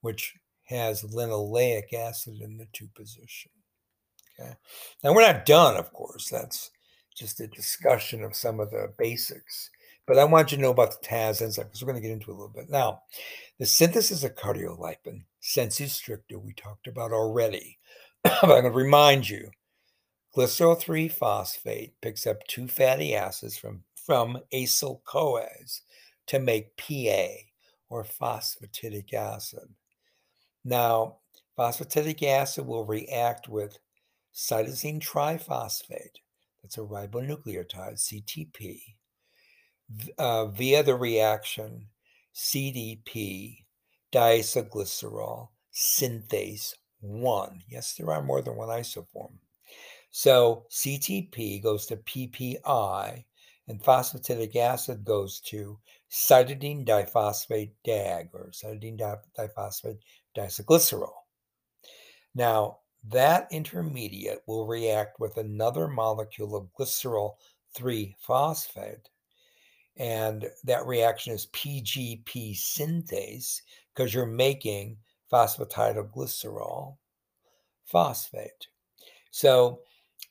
which 0.03 0.35
has 0.65 1.03
linoleic 1.03 1.93
acid 1.93 2.41
in 2.41 2.59
the 2.59 2.69
two 2.73 2.89
position. 2.95 3.51
Okay. 4.39 4.55
Now 5.03 5.15
we're 5.15 5.27
not 5.27 5.47
done, 5.47 5.77
of 5.77 5.93
course. 5.93 6.29
That's 6.29 6.71
just 7.17 7.41
a 7.41 7.47
discussion 7.47 8.25
of 8.25 8.35
some 8.35 8.61
of 8.61 8.71
the 8.71 8.93
basics. 8.99 9.71
But 10.07 10.19
I 10.19 10.25
want 10.25 10.53
you 10.53 10.59
to 10.59 10.63
know 10.63 10.71
about 10.71 10.91
the 10.91 11.07
TAZ 11.07 11.41
enzyme 11.41 11.67
because 11.67 11.83
we're 11.83 11.93
going 11.93 12.03
to 12.03 12.07
get 12.07 12.13
into 12.13 12.31
a 12.31 12.35
little 12.35 12.53
bit. 12.55 12.69
Now, 12.69 13.03
the 13.59 13.65
synthesis 13.65 14.23
of 14.23 14.35
cardiolipin, 14.35 15.23
sensu 15.41 15.85
stricto, 15.85 16.43
we 16.43 16.53
talked 16.53 16.87
about 16.87 17.13
already. 17.13 17.79
but 18.25 18.43
I'm 18.43 18.49
going 18.49 18.65
to 18.65 18.71
remind 18.71 19.29
you 19.29 19.51
glycerol 20.37 20.79
3 20.79 21.09
phosphate 21.09 21.95
picks 22.03 22.27
up 22.27 22.45
two 22.49 22.67
fatty 22.67 23.15
acids 23.15 23.57
from, 23.57 23.85
from 23.95 24.41
acyl 24.53 25.01
CoAs 25.05 25.83
to 26.27 26.39
make 26.39 26.77
PA 26.77 27.27
or 27.89 28.05
phosphatidic 28.05 29.15
acid. 29.15 29.69
Now, 30.65 31.19
phosphatidic 31.59 32.23
acid 32.23 32.67
will 32.67 32.85
react 32.85 33.49
with 33.49 33.79
cytosine 34.35 35.01
triphosphate, 35.01 36.17
that's 36.63 36.79
a 36.79 36.81
ribonucleotide, 36.81 37.99
CTP, 37.99 38.81
uh, 40.19 40.47
via 40.47 40.83
the 40.83 40.95
reaction 40.95 41.89
CDP 42.35 43.65
diacylglycerol 44.13 45.49
synthase 45.73 46.75
1. 47.01 47.63
Yes, 47.69 47.95
there 47.95 48.11
are 48.11 48.23
more 48.23 48.43
than 48.43 48.57
one 48.57 48.69
isoform. 48.69 49.35
So 50.11 50.67
CTP 50.71 51.63
goes 51.63 51.87
to 51.87 51.97
PPI, 51.97 53.25
and 53.67 53.83
phosphatidic 53.83 54.57
acid 54.57 55.05
goes 55.05 55.41
to 55.41 55.79
cytidine 56.11 56.87
diphosphate 56.87 57.73
DAG, 57.85 58.29
or 58.33 58.51
cytidine 58.53 58.99
diphosphate 59.37 59.99
diacylglycerol. 60.37 61.13
Now, 62.35 62.79
that 63.09 63.49
intermediate 63.51 64.43
will 64.47 64.67
react 64.67 65.21
with 65.21 65.37
another 65.37 65.89
molecule 65.89 66.57
of 66.57 66.69
glycerol 66.79 67.35
3 67.75 68.17
phosphate. 68.19 69.11
And 69.97 70.51
that 70.65 70.87
reaction 70.87 71.35
is 71.35 71.47
PGP 71.47 72.55
synthase 72.55 73.61
because 73.95 74.15
you're 74.15 74.27
making 74.27 74.97
phosphatidylglycerol 75.33 76.97
phosphate. 77.85 78.69
So, 79.31 79.81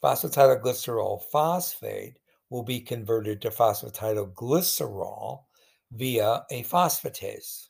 phosphatidylglycerol 0.01 1.23
phosphate 1.31 2.17
will 2.49 2.63
be 2.63 2.79
converted 2.79 3.41
to 3.41 3.49
phosphatidylglycerol 3.49 5.43
via 5.91 6.45
a 6.51 6.63
phosphatase. 6.63 7.67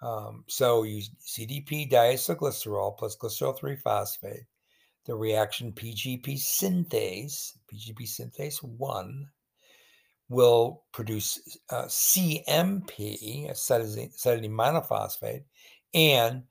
Um, 0.00 0.44
so 0.46 0.84
you 0.84 1.02
CDP 1.26 1.90
diacylglycerol 1.90 2.96
plus 2.96 3.16
glycerol 3.16 3.58
3 3.58 3.76
phosphate, 3.76 4.44
the 5.06 5.14
reaction 5.14 5.72
PGP 5.72 6.34
synthase, 6.34 7.52
PGP 7.72 8.02
synthase 8.02 8.62
1, 8.62 9.26
will 10.28 10.82
produce 10.92 11.58
uh, 11.70 11.84
CMP, 11.84 13.50
cytosine, 13.52 14.14
cytidine 14.16 14.50
monophosphate, 14.50 15.44
and 15.94 16.42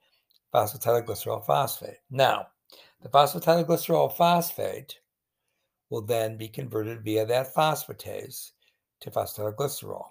phosphatidylglycerol 0.54 1.46
phosphate. 1.46 2.00
Now, 2.10 2.48
the 3.02 3.10
phosphatidylglycerol 3.10 4.14
phosphate 4.14 5.00
will 5.90 6.02
then 6.02 6.38
be 6.38 6.48
converted 6.48 7.04
via 7.04 7.26
that 7.26 7.54
phosphatase 7.54 8.52
to 9.02 9.12
phosphatidylglycerol. 9.12 10.08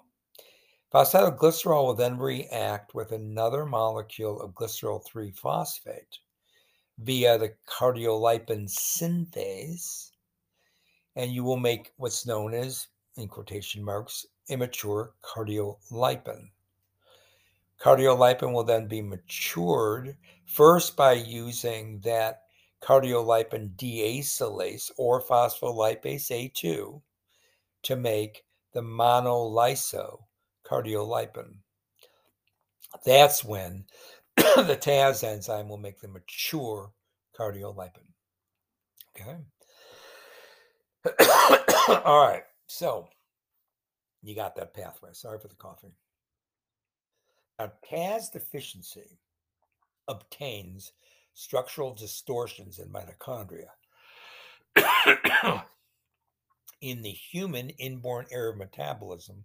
Phosphatidylglycerol 0.93 1.85
will 1.85 1.93
then 1.95 2.17
react 2.17 2.95
with 2.95 3.11
another 3.11 3.65
molecule 3.65 4.39
of 4.41 4.53
glycerol 4.53 5.03
3 5.03 5.31
phosphate 5.31 6.19
via 6.99 7.37
the 7.37 7.53
cardiolipin 7.67 8.69
synthase, 8.69 10.11
and 11.17 11.33
you 11.33 11.43
will 11.43 11.57
make 11.57 11.91
what's 11.97 12.25
known 12.25 12.53
as, 12.53 12.87
in 13.17 13.27
quotation 13.27 13.83
marks, 13.83 14.25
immature 14.47 15.13
cardiolipin. 15.21 16.49
Cardiolipin 17.81 18.53
will 18.53 18.63
then 18.63 18.87
be 18.87 19.01
matured 19.01 20.15
first 20.45 20.95
by 20.95 21.11
using 21.11 21.99
that 21.99 22.43
cardiolipin 22.81 23.75
deacylase 23.75 24.89
or 24.97 25.21
phospholipase 25.21 26.31
A2 26.31 27.01
to 27.83 27.95
make 27.97 28.45
the 28.71 28.81
monolyso 28.81 30.26
cardiolipin. 30.69 31.55
That's 33.05 33.43
when 33.43 33.85
the 34.37 34.77
TAZ 34.79 35.23
enzyme 35.23 35.69
will 35.69 35.77
make 35.77 35.99
the 35.99 36.07
mature 36.07 36.91
cardiolipin. 37.37 38.07
Okay. 39.19 39.37
All 42.05 42.27
right. 42.27 42.43
So 42.67 43.07
you 44.21 44.35
got 44.35 44.55
that 44.55 44.73
pathway. 44.73 45.09
Sorry 45.13 45.39
for 45.39 45.47
the 45.47 45.55
coughing. 45.55 45.93
Now, 47.59 47.71
TAZ 47.89 48.29
deficiency 48.29 49.19
obtains 50.07 50.91
structural 51.33 51.93
distortions 51.93 52.79
in 52.79 52.89
mitochondria. 52.89 53.69
in 56.81 57.01
the 57.01 57.09
human 57.09 57.69
inborn 57.71 58.25
error 58.31 58.51
of 58.51 58.57
metabolism, 58.57 59.43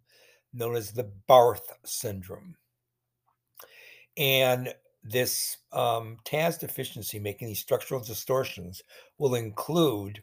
known 0.52 0.76
as 0.76 0.92
the 0.92 1.10
Barth 1.26 1.72
syndrome. 1.84 2.56
And 4.16 4.74
this 5.02 5.58
um, 5.72 6.18
TAZ 6.24 6.58
deficiency, 6.58 7.18
making 7.18 7.48
these 7.48 7.60
structural 7.60 8.00
distortions, 8.00 8.82
will 9.18 9.34
include 9.34 10.22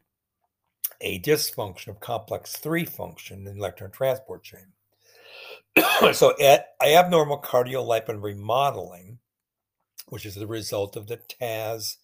a 1.01 1.19
dysfunction 1.19 1.87
of 1.87 1.99
complex 1.99 2.55
3 2.57 2.85
function 2.85 3.47
in 3.47 3.57
electron 3.57 3.91
transport 3.91 4.43
chain. 4.43 4.73
so, 6.13 6.33
at 6.41 6.69
abnormal 6.81 7.41
cardiolipin 7.41 8.21
remodeling, 8.21 9.19
which 10.07 10.25
is 10.25 10.35
the 10.35 10.47
result 10.47 10.95
of 10.95 11.07
the 11.07 11.17
TAZ 11.17 11.97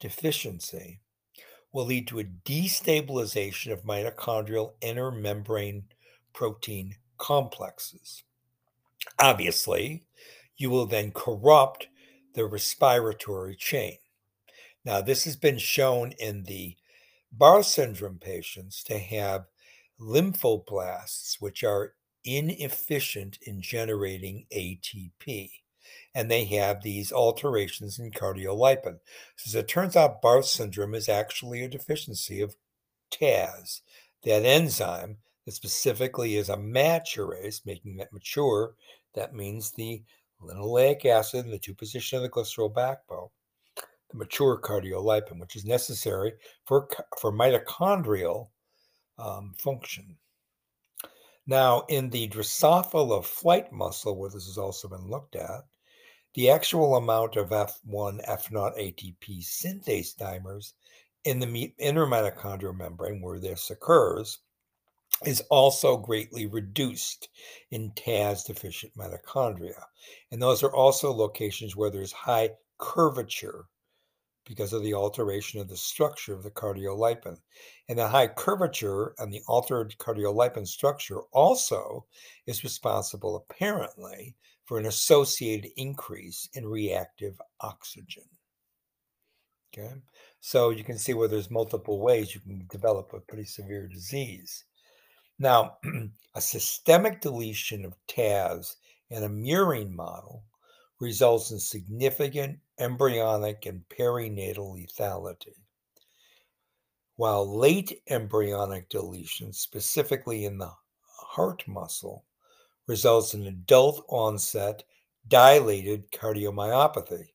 deficiency, 0.00 1.00
will 1.72 1.86
lead 1.86 2.06
to 2.08 2.18
a 2.18 2.24
destabilization 2.24 3.72
of 3.72 3.82
mitochondrial 3.82 4.72
inner 4.80 5.10
membrane 5.10 5.84
protein 6.32 6.96
complexes. 7.18 8.22
Obviously, 9.18 10.04
you 10.56 10.70
will 10.70 10.86
then 10.86 11.10
corrupt 11.12 11.88
the 12.34 12.44
respiratory 12.44 13.56
chain. 13.56 13.96
Now, 14.84 15.00
this 15.00 15.24
has 15.24 15.36
been 15.36 15.58
shown 15.58 16.12
in 16.18 16.44
the 16.44 16.76
Barth 17.32 17.66
syndrome 17.66 18.18
patients 18.18 18.82
to 18.84 18.98
have 18.98 19.46
lymphoblasts, 20.00 21.36
which 21.40 21.64
are 21.64 21.94
inefficient 22.24 23.38
in 23.42 23.60
generating 23.60 24.46
ATP. 24.54 25.50
And 26.14 26.30
they 26.30 26.44
have 26.46 26.82
these 26.82 27.12
alterations 27.12 27.98
in 27.98 28.10
cardiolipin. 28.10 28.98
So, 29.36 29.48
as 29.48 29.54
it 29.54 29.68
turns 29.68 29.96
out, 29.96 30.22
Barth 30.22 30.46
syndrome 30.46 30.94
is 30.94 31.08
actually 31.08 31.62
a 31.62 31.68
deficiency 31.68 32.40
of 32.40 32.56
TAZ, 33.10 33.82
that 34.24 34.44
enzyme 34.44 35.18
that 35.46 35.52
specifically 35.52 36.36
is 36.36 36.48
a 36.48 36.56
maturase, 36.56 37.64
making 37.64 37.96
that 37.96 38.12
mature. 38.12 38.74
That 39.14 39.34
means 39.34 39.70
the 39.70 40.02
linoleic 40.42 41.06
acid 41.06 41.46
in 41.46 41.52
the 41.52 41.58
two 41.58 41.74
position 41.74 42.16
of 42.16 42.22
the 42.22 42.28
glycerol 42.28 42.74
backbone, 42.74 43.28
the 44.10 44.18
mature 44.18 44.60
cardiolipin, 44.60 45.40
which 45.40 45.56
is 45.56 45.64
necessary 45.64 46.32
for, 46.64 46.88
for 47.18 47.32
mitochondrial 47.32 48.48
um, 49.18 49.54
function. 49.56 50.16
Now, 51.46 51.84
in 51.88 52.10
the 52.10 52.28
Drosophila 52.28 53.24
flight 53.24 53.72
muscle, 53.72 54.18
where 54.18 54.30
this 54.30 54.46
has 54.46 54.58
also 54.58 54.88
been 54.88 55.08
looked 55.08 55.36
at, 55.36 55.62
the 56.34 56.50
actual 56.50 56.96
amount 56.96 57.36
of 57.36 57.50
F1 57.50 58.26
F0 58.28 58.76
ATP 58.76 59.42
synthase 59.42 60.16
dimers 60.16 60.72
in 61.24 61.38
the 61.38 61.72
inner 61.78 62.04
mitochondrial 62.04 62.76
membrane 62.76 63.22
where 63.22 63.38
this 63.38 63.70
occurs 63.70 64.40
is 65.24 65.40
also 65.50 65.96
greatly 65.96 66.46
reduced 66.46 67.28
in 67.70 67.92
TAZ 67.96 68.44
deficient 68.44 68.92
mitochondria. 68.96 69.82
And 70.30 70.42
those 70.42 70.62
are 70.62 70.74
also 70.74 71.12
locations 71.12 71.74
where 71.74 71.90
there's 71.90 72.12
high 72.12 72.50
curvature 72.78 73.66
because 74.44 74.72
of 74.72 74.82
the 74.82 74.94
alteration 74.94 75.60
of 75.60 75.68
the 75.68 75.76
structure 75.76 76.34
of 76.34 76.42
the 76.42 76.50
cardiolipin. 76.50 77.36
And 77.88 77.98
the 77.98 78.08
high 78.08 78.28
curvature 78.28 79.14
and 79.18 79.32
the 79.32 79.42
altered 79.48 79.94
cardiolipin 79.98 80.66
structure 80.66 81.20
also 81.32 82.06
is 82.46 82.62
responsible, 82.62 83.36
apparently, 83.36 84.36
for 84.64 84.78
an 84.78 84.86
associated 84.86 85.70
increase 85.76 86.48
in 86.54 86.66
reactive 86.66 87.40
oxygen. 87.60 88.24
Okay, 89.76 89.94
so 90.40 90.70
you 90.70 90.84
can 90.84 90.98
see 90.98 91.12
where 91.12 91.28
there's 91.28 91.50
multiple 91.50 92.00
ways 92.00 92.34
you 92.34 92.40
can 92.40 92.66
develop 92.70 93.12
a 93.12 93.20
pretty 93.20 93.44
severe 93.44 93.86
disease. 93.88 94.64
Now, 95.38 95.76
a 96.34 96.40
systemic 96.40 97.20
deletion 97.20 97.84
of 97.84 97.94
TAZ 98.08 98.76
in 99.10 99.22
a 99.22 99.28
murine 99.28 99.92
model 99.92 100.44
results 100.98 101.50
in 101.50 101.58
significant 101.58 102.58
embryonic 102.78 103.66
and 103.66 103.82
perinatal 103.90 104.74
lethality. 104.74 105.54
While 107.16 107.58
late 107.58 108.02
embryonic 108.08 108.88
deletion, 108.88 109.52
specifically 109.52 110.46
in 110.46 110.56
the 110.56 110.72
heart 111.02 111.66
muscle, 111.68 112.24
results 112.86 113.34
in 113.34 113.46
adult 113.46 114.06
onset 114.08 114.84
dilated 115.28 116.10
cardiomyopathy 116.12 117.28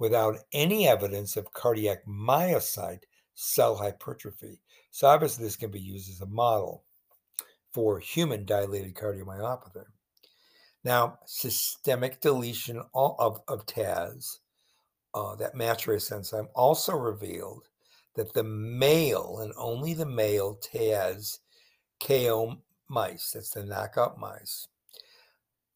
without 0.00 0.38
any 0.52 0.88
evidence 0.88 1.36
of 1.36 1.52
cardiac 1.52 2.04
myocyte 2.06 3.02
cell 3.34 3.76
hypertrophy. 3.76 4.60
So, 4.90 5.06
obviously, 5.06 5.44
this 5.44 5.56
can 5.56 5.70
be 5.70 5.80
used 5.80 6.10
as 6.10 6.20
a 6.22 6.26
model 6.26 6.84
for 7.72 7.98
human 7.98 8.44
dilated 8.44 8.94
cardiomyopathy. 8.94 9.84
Now, 10.84 11.18
systemic 11.26 12.20
deletion 12.20 12.82
of, 12.94 13.40
of 13.48 13.66
TAZ, 13.66 14.40
uh, 15.14 15.34
that 15.36 15.54
maturase 15.54 16.12
enzyme, 16.12 16.48
also 16.54 16.96
revealed 16.96 17.68
that 18.14 18.32
the 18.32 18.44
male 18.44 19.38
and 19.40 19.52
only 19.56 19.94
the 19.94 20.06
male 20.06 20.54
TAZ 20.54 21.40
KO 22.00 22.56
mice, 22.88 23.32
that's 23.32 23.50
the 23.50 23.64
knockout 23.64 24.18
mice, 24.18 24.68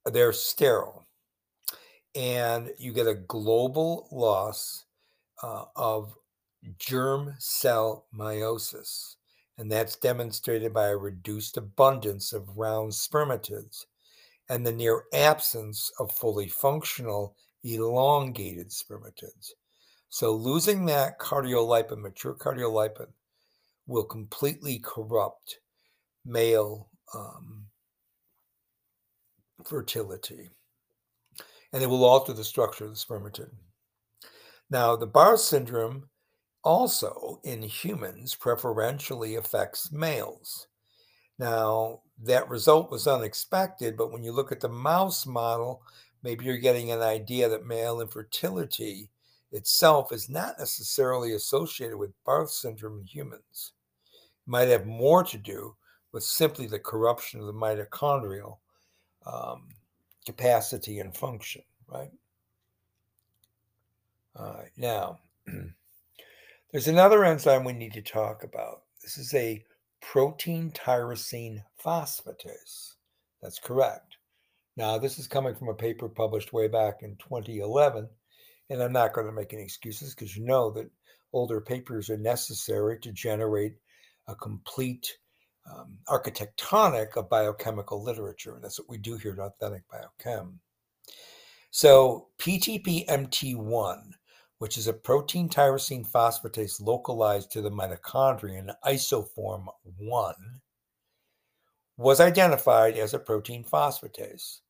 they're 0.05 0.33
sterile. 0.33 1.07
And 2.15 2.71
you 2.79 2.93
get 2.93 3.07
a 3.07 3.15
global 3.15 4.09
loss 4.13 4.85
uh, 5.43 5.65
of 5.75 6.15
germ 6.79 7.35
cell 7.39 8.07
meiosis 8.15 9.17
and 9.59 9.71
that's 9.71 9.97
demonstrated 9.97 10.73
by 10.73 10.89
a 10.89 10.97
reduced 10.97 11.57
abundance 11.57 12.33
of 12.33 12.57
round 12.57 12.93
spermatids 12.93 13.87
and 14.49 14.67
the 14.67 14.73
near 14.73 15.05
absence 15.13 15.91
of 15.99 16.13
fully 16.13 16.49
functional 16.49 17.37
elongated 17.65 18.69
spermatids. 18.71 19.51
So 20.09 20.33
losing 20.33 20.85
that 20.87 21.19
cardiolipin, 21.19 21.99
mature 21.99 22.35
cardiolipin, 22.35 23.09
will 23.87 24.05
completely 24.05 24.79
corrupt 24.79 25.59
male 26.25 26.89
um, 27.15 27.65
fertility. 29.65 30.51
And 31.73 31.83
it 31.83 31.87
will 31.87 32.05
alter 32.05 32.33
the 32.33 32.45
structure 32.45 32.85
of 32.85 32.91
the 32.91 32.97
spermatid. 32.97 33.51
Now, 34.71 34.97
the 34.97 35.07
Barth 35.07 35.41
syndrome 35.41 36.09
also 36.63 37.41
in 37.45 37.63
humans 37.63 38.35
preferentially 38.35 39.37
affects 39.37 39.93
males. 39.93 40.69
Now, 41.39 42.01
that 42.23 42.49
result 42.49 42.91
was 42.91 43.07
unexpected, 43.07 43.97
but 43.97 44.13
when 44.13 44.23
you 44.23 44.33
look 44.33 44.53
at 44.53 44.61
the 44.61 44.69
mouse 44.69 45.27
model, 45.27 45.83
maybe 46.23 46.45
you're 46.45 46.59
getting 46.59 46.93
an 46.93 47.03
idea 47.03 47.49
that 47.49 47.67
male 47.67 48.01
infertility 48.01 49.11
itself 49.51 50.13
is 50.13 50.29
not 50.29 50.59
necessarily 50.59 51.33
associated 51.33 51.97
with 51.97 52.13
Barth 52.25 52.51
syndrome 52.51 53.01
in 53.01 53.07
humans. 53.07 53.73
It 54.13 54.51
might 54.51 54.69
have 54.69 54.87
more 54.87 55.25
to 55.25 55.39
do 55.39 55.75
with 56.13 56.23
simply 56.23 56.67
the 56.67 56.79
corruption 56.79 57.41
of 57.41 57.47
the 57.47 57.53
mitochondrial 57.53 58.59
um, 59.27 59.69
capacity 60.25 61.01
and 61.01 61.17
function, 61.17 61.63
right? 61.89 62.11
All 64.37 64.55
right, 64.55 64.71
now, 64.77 65.19
there's 66.73 66.89
another 66.89 67.25
enzyme 67.25 67.65
we 67.65 67.75
need 67.75 67.93
to 67.93 68.03
talk 68.03 68.45
about. 68.45 68.83
This 69.03 69.19
is 69.19 69.35
a 69.35 69.63
protein 70.01 70.71
tyrosine 70.73 71.63
phosphatase. 71.85 72.95
That's 73.43 73.59
correct. 73.59 74.17
Now, 74.77 74.97
this 74.97 75.19
is 75.19 75.27
coming 75.27 75.55
from 75.55 75.69
a 75.69 75.75
paper 75.75 76.09
published 76.09 76.55
way 76.55 76.69
back 76.69 77.03
in 77.03 77.17
2011, 77.17 78.09
and 78.71 78.83
I'm 78.83 78.93
not 78.93 79.13
going 79.13 79.27
to 79.27 79.33
make 79.33 79.53
any 79.53 79.63
excuses 79.63 80.15
because 80.15 80.35
you 80.35 80.45
know 80.47 80.71
that 80.71 80.91
older 81.35 81.61
papers 81.61 82.09
are 82.09 82.17
necessary 82.17 82.99
to 83.01 83.13
generate 83.13 83.75
a 84.29 84.35
complete 84.35 85.19
um, 85.71 85.99
architectonic 86.09 87.17
of 87.17 87.29
biochemical 87.29 88.03
literature. 88.03 88.55
And 88.55 88.65
that's 88.65 88.79
what 88.79 88.89
we 88.89 88.97
do 88.97 89.19
here 89.19 89.33
at 89.33 89.39
Authentic 89.39 89.83
Biochem. 89.91 90.55
So, 91.71 92.29
PTPMT1, 92.39 94.03
which 94.63 94.79
is 94.79 94.87
a 94.87 94.93
protein 94.93 95.49
tyrosine 95.49 96.09
phosphatase 96.09 96.81
localized 96.81 97.51
to 97.51 97.61
the 97.61 97.69
mitochondrion, 97.69 98.73
isoform 98.85 99.67
1, 99.99 100.35
was 101.97 102.21
identified 102.21 102.97
as 102.97 103.13
a 103.13 103.19
protein 103.19 103.65
phosphatase. 103.65 104.61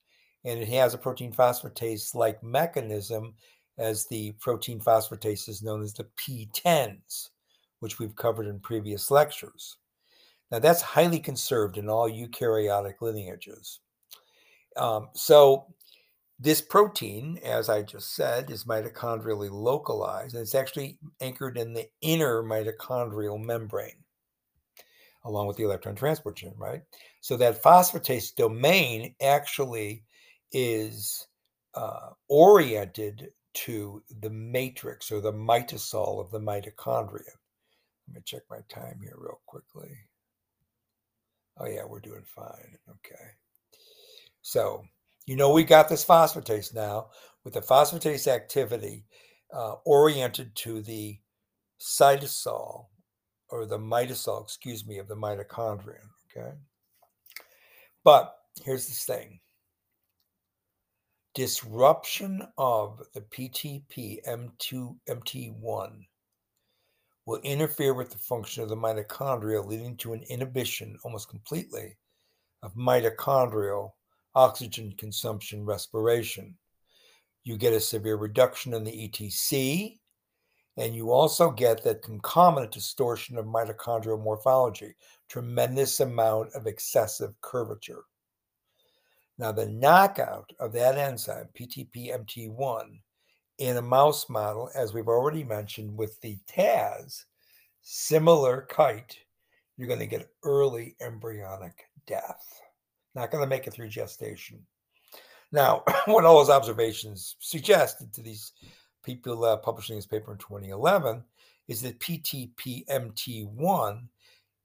And 0.46 0.58
it 0.60 0.68
has 0.68 0.94
a 0.94 0.98
protein 0.98 1.30
phosphatase 1.30 2.14
like 2.14 2.42
mechanism 2.42 3.34
as 3.76 4.06
the 4.06 4.32
protein 4.40 4.80
phosphatase 4.80 5.46
is 5.46 5.62
known 5.62 5.82
as 5.82 5.92
the 5.92 6.08
PTENs, 6.16 7.28
which 7.80 7.98
we've 7.98 8.16
covered 8.16 8.46
in 8.46 8.60
previous 8.60 9.10
lectures. 9.10 9.76
Now, 10.50 10.58
that's 10.58 10.80
highly 10.80 11.20
conserved 11.20 11.76
in 11.76 11.90
all 11.90 12.08
eukaryotic 12.10 13.02
lineages. 13.02 13.80
Um, 14.74 15.10
so, 15.12 15.66
this 16.42 16.60
protein, 16.60 17.38
as 17.44 17.68
I 17.68 17.82
just 17.82 18.16
said, 18.16 18.50
is 18.50 18.64
mitochondrially 18.64 19.50
localized, 19.50 20.34
and 20.34 20.42
it's 20.42 20.56
actually 20.56 20.98
anchored 21.20 21.56
in 21.56 21.72
the 21.72 21.88
inner 22.00 22.42
mitochondrial 22.42 23.40
membrane, 23.40 24.02
along 25.24 25.46
with 25.46 25.56
the 25.56 25.62
electron 25.62 25.94
transport 25.94 26.36
chain, 26.36 26.54
right? 26.58 26.82
So, 27.20 27.36
that 27.36 27.62
phosphatase 27.62 28.34
domain 28.34 29.14
actually 29.22 30.02
is 30.50 31.28
uh, 31.74 32.10
oriented 32.28 33.28
to 33.54 34.02
the 34.20 34.30
matrix 34.30 35.12
or 35.12 35.20
the 35.20 35.32
mitosol 35.32 36.20
of 36.20 36.32
the 36.32 36.40
mitochondria. 36.40 37.36
Let 38.08 38.14
me 38.16 38.20
check 38.24 38.42
my 38.50 38.58
time 38.68 38.98
here 39.00 39.14
real 39.16 39.40
quickly. 39.46 39.96
Oh, 41.58 41.66
yeah, 41.66 41.84
we're 41.84 42.00
doing 42.00 42.24
fine. 42.24 42.78
Okay. 42.90 43.30
So, 44.40 44.84
you 45.26 45.36
know, 45.36 45.52
we 45.52 45.64
got 45.64 45.88
this 45.88 46.04
phosphatase 46.04 46.74
now 46.74 47.08
with 47.44 47.54
the 47.54 47.60
phosphatase 47.60 48.26
activity 48.26 49.04
uh, 49.52 49.74
oriented 49.84 50.54
to 50.56 50.82
the 50.82 51.18
cytosol 51.80 52.86
or 53.48 53.66
the 53.66 53.78
mitosol, 53.78 54.42
excuse 54.42 54.86
me, 54.86 54.98
of 54.98 55.08
the 55.08 55.16
mitochondria. 55.16 56.00
Okay. 56.36 56.52
But 58.04 58.34
here's 58.64 58.88
this 58.88 59.04
thing 59.04 59.40
disruption 61.34 62.46
of 62.58 63.00
the 63.14 63.20
PTP 63.20 64.18
M2, 64.28 64.96
MT1 65.08 66.06
will 67.24 67.40
interfere 67.42 67.94
with 67.94 68.10
the 68.10 68.18
function 68.18 68.62
of 68.62 68.68
the 68.68 68.76
mitochondria, 68.76 69.64
leading 69.64 69.96
to 69.96 70.12
an 70.12 70.22
inhibition 70.28 70.98
almost 71.04 71.28
completely 71.30 71.96
of 72.62 72.74
mitochondrial 72.74 73.92
oxygen 74.34 74.94
consumption 74.96 75.64
respiration. 75.64 76.56
You 77.44 77.56
get 77.56 77.72
a 77.72 77.80
severe 77.80 78.16
reduction 78.16 78.74
in 78.74 78.84
the 78.84 79.08
ETC, 79.08 79.98
and 80.76 80.94
you 80.94 81.10
also 81.10 81.50
get 81.50 81.82
that 81.84 82.02
concomitant 82.02 82.72
distortion 82.72 83.36
of 83.36 83.46
mitochondrial 83.46 84.22
morphology, 84.22 84.94
tremendous 85.28 86.00
amount 86.00 86.54
of 86.54 86.66
excessive 86.66 87.38
curvature. 87.40 88.04
Now, 89.38 89.52
the 89.52 89.66
knockout 89.66 90.52
of 90.60 90.72
that 90.72 90.96
enzyme, 90.96 91.48
PTPMT1, 91.58 93.00
in 93.58 93.76
a 93.76 93.82
mouse 93.82 94.28
model, 94.28 94.70
as 94.74 94.94
we've 94.94 95.08
already 95.08 95.44
mentioned 95.44 95.96
with 95.96 96.20
the 96.20 96.38
TAZ, 96.46 97.26
similar 97.82 98.62
kite, 98.70 99.18
you're 99.76 99.88
going 99.88 100.00
to 100.00 100.06
get 100.06 100.30
early 100.42 100.96
embryonic 101.00 101.84
death. 102.06 102.61
Not 103.14 103.30
going 103.30 103.42
to 103.42 103.48
make 103.48 103.66
it 103.66 103.72
through 103.72 103.88
gestation. 103.88 104.60
Now, 105.50 105.82
what 106.06 106.24
all 106.24 106.38
those 106.38 106.50
observations 106.50 107.36
suggested 107.40 108.12
to 108.14 108.22
these 108.22 108.52
people 109.04 109.44
uh, 109.44 109.56
publishing 109.56 109.96
this 109.96 110.06
paper 110.06 110.32
in 110.32 110.38
2011 110.38 111.22
is 111.68 111.82
that 111.82 112.00
PTPMT1 112.00 114.02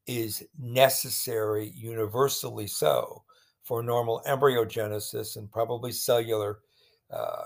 is 0.06 0.48
necessary, 0.58 1.74
universally 1.76 2.68
so, 2.68 3.24
for 3.64 3.84
normal 3.84 4.22
embryogenesis 4.26 5.36
and 5.36 5.52
probably 5.52 5.92
cellular 5.92 6.60
uh, 7.12 7.44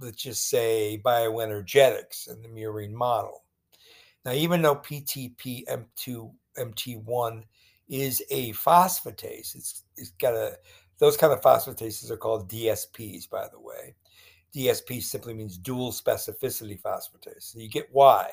let's 0.00 0.22
just 0.22 0.48
say 0.48 1.00
bioenergetics 1.04 2.30
in 2.30 2.42
the 2.42 2.48
murine 2.48 2.92
model. 2.92 3.44
Now, 4.24 4.32
even 4.32 4.62
though 4.62 4.76
PTP-M2 4.76 6.32
MT1 6.58 7.42
is 7.90 8.22
a 8.30 8.52
phosphatase, 8.52 9.54
it's, 9.54 9.84
it's 9.96 10.10
got 10.12 10.34
a 10.34 10.56
those 10.98 11.16
kind 11.16 11.32
of 11.32 11.40
phosphatases 11.40 12.10
are 12.10 12.16
called 12.16 12.50
DSPs, 12.50 13.28
by 13.28 13.48
the 13.50 13.58
way. 13.58 13.94
DSP 14.54 15.02
simply 15.02 15.32
means 15.32 15.56
dual 15.56 15.92
specificity 15.92 16.78
phosphatase. 16.78 17.44
So 17.52 17.58
you 17.58 17.70
get 17.70 17.88
why. 17.90 18.32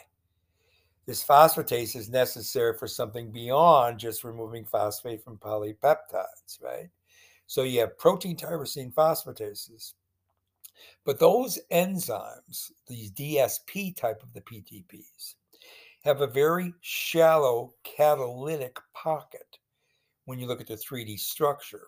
This 1.06 1.24
phosphatase 1.24 1.96
is 1.96 2.10
necessary 2.10 2.78
for 2.78 2.86
something 2.86 3.32
beyond 3.32 4.00
just 4.00 4.26
removing 4.26 4.66
phosphate 4.66 5.24
from 5.24 5.38
polypeptides, 5.38 6.62
right? 6.62 6.90
So 7.46 7.64
you 7.64 7.80
have 7.80 7.98
protein 7.98 8.36
tyrosine 8.36 8.94
phosphatases 8.94 9.94
but 11.04 11.20
those 11.20 11.60
enzymes, 11.72 12.72
these 12.88 13.12
DSP 13.12 13.96
type 13.96 14.22
of 14.22 14.34
the 14.34 14.42
PTPs, 14.42 15.36
have 16.04 16.22
a 16.22 16.28
very 16.28 16.74
shallow 16.82 17.74
catalytic 17.84 18.78
pocket 18.94 19.47
when 20.28 20.40
you 20.40 20.46
look 20.46 20.60
at 20.60 20.68
the 20.68 20.76
3D 20.76 21.18
structure. 21.18 21.88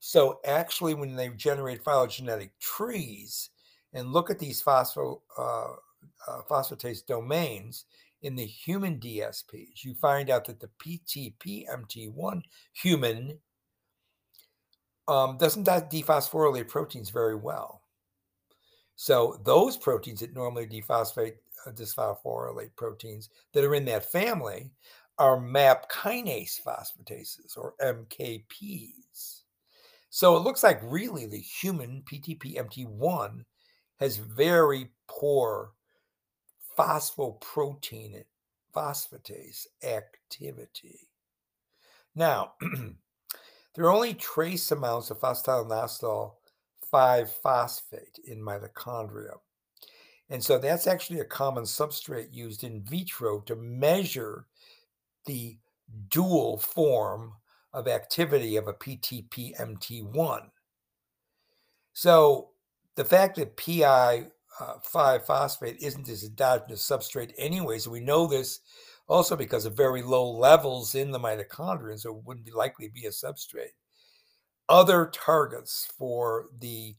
So 0.00 0.40
actually, 0.44 0.94
when 0.94 1.14
they 1.14 1.28
generate 1.28 1.84
phylogenetic 1.84 2.58
trees 2.58 3.50
and 3.92 4.12
look 4.12 4.28
at 4.28 4.40
these 4.40 4.62
phospho, 4.62 5.20
uh, 5.38 5.72
uh, 6.26 6.40
phosphatase 6.50 7.06
domains 7.06 7.84
in 8.22 8.34
the 8.34 8.44
human 8.44 8.98
DSPs, 8.98 9.84
you 9.84 9.94
find 9.94 10.30
out 10.30 10.44
that 10.46 10.58
the 10.58 10.70
PTPMT1 10.82 12.42
human 12.72 13.38
um, 15.06 15.38
doesn't 15.38 15.66
dephosphorylate 15.66 16.68
proteins 16.68 17.10
very 17.10 17.36
well. 17.36 17.82
So 18.96 19.40
those 19.44 19.76
proteins 19.76 20.20
that 20.20 20.34
normally 20.34 20.66
dephosphate 20.66 21.36
uh, 21.66 21.70
dysphosphorylate 21.70 22.74
proteins 22.76 23.28
that 23.52 23.64
are 23.64 23.74
in 23.74 23.84
that 23.86 24.10
family 24.10 24.70
are 25.20 25.38
MAP 25.38 25.92
kinase 25.92 26.62
phosphatases 26.62 27.58
or 27.58 27.74
MKPs. 27.82 29.42
So 30.08 30.34
it 30.34 30.40
looks 30.40 30.62
like 30.62 30.80
really 30.82 31.26
the 31.26 31.38
human 31.38 32.02
PTPMT1 32.10 33.44
has 34.00 34.16
very 34.16 34.88
poor 35.06 35.72
phosphoprotein 36.76 38.24
phosphatase 38.74 39.66
activity. 39.84 41.10
Now, 42.14 42.54
there 43.74 43.84
are 43.84 43.92
only 43.92 44.14
trace 44.14 44.70
amounts 44.72 45.10
of 45.10 45.20
phosphatidylinositol 45.20 46.32
5 46.90 47.30
phosphate 47.42 48.18
in 48.26 48.40
mitochondria. 48.40 49.34
And 50.30 50.42
so 50.42 50.56
that's 50.56 50.86
actually 50.86 51.20
a 51.20 51.26
common 51.26 51.64
substrate 51.64 52.32
used 52.32 52.64
in 52.64 52.82
vitro 52.84 53.40
to 53.40 53.54
measure 53.54 54.46
the 55.26 55.58
dual 56.08 56.58
form 56.58 57.34
of 57.72 57.86
activity 57.88 58.56
of 58.56 58.66
a 58.66 58.72
PTP-MT1. 58.72 60.50
So 61.92 62.50
the 62.96 63.04
fact 63.04 63.36
that 63.36 63.56
PI 63.56 64.26
uh, 64.58 64.74
5 64.82 65.24
phosphate 65.26 65.76
isn't 65.80 66.08
as 66.08 66.24
endogenous 66.24 66.86
substrate 66.86 67.32
anyways, 67.38 67.86
we 67.86 68.00
know 68.00 68.26
this 68.26 68.60
also 69.08 69.36
because 69.36 69.64
of 69.64 69.76
very 69.76 70.02
low 70.02 70.30
levels 70.30 70.94
in 70.94 71.10
the 71.10 71.18
mitochondria, 71.18 71.98
so 71.98 72.16
it 72.16 72.24
wouldn't 72.24 72.46
be 72.46 72.52
likely 72.52 72.88
be 72.88 73.06
a 73.06 73.10
substrate. 73.10 73.74
Other 74.68 75.10
targets 75.12 75.88
for 75.98 76.46
the 76.58 76.94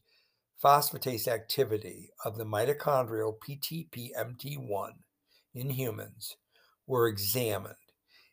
phosphatase 0.62 1.26
activity 1.26 2.10
of 2.24 2.36
the 2.36 2.44
mitochondrial 2.44 3.34
PTP-MT1 3.38 4.90
in 5.54 5.70
humans 5.70 6.36
were 6.86 7.08
examined, 7.08 7.74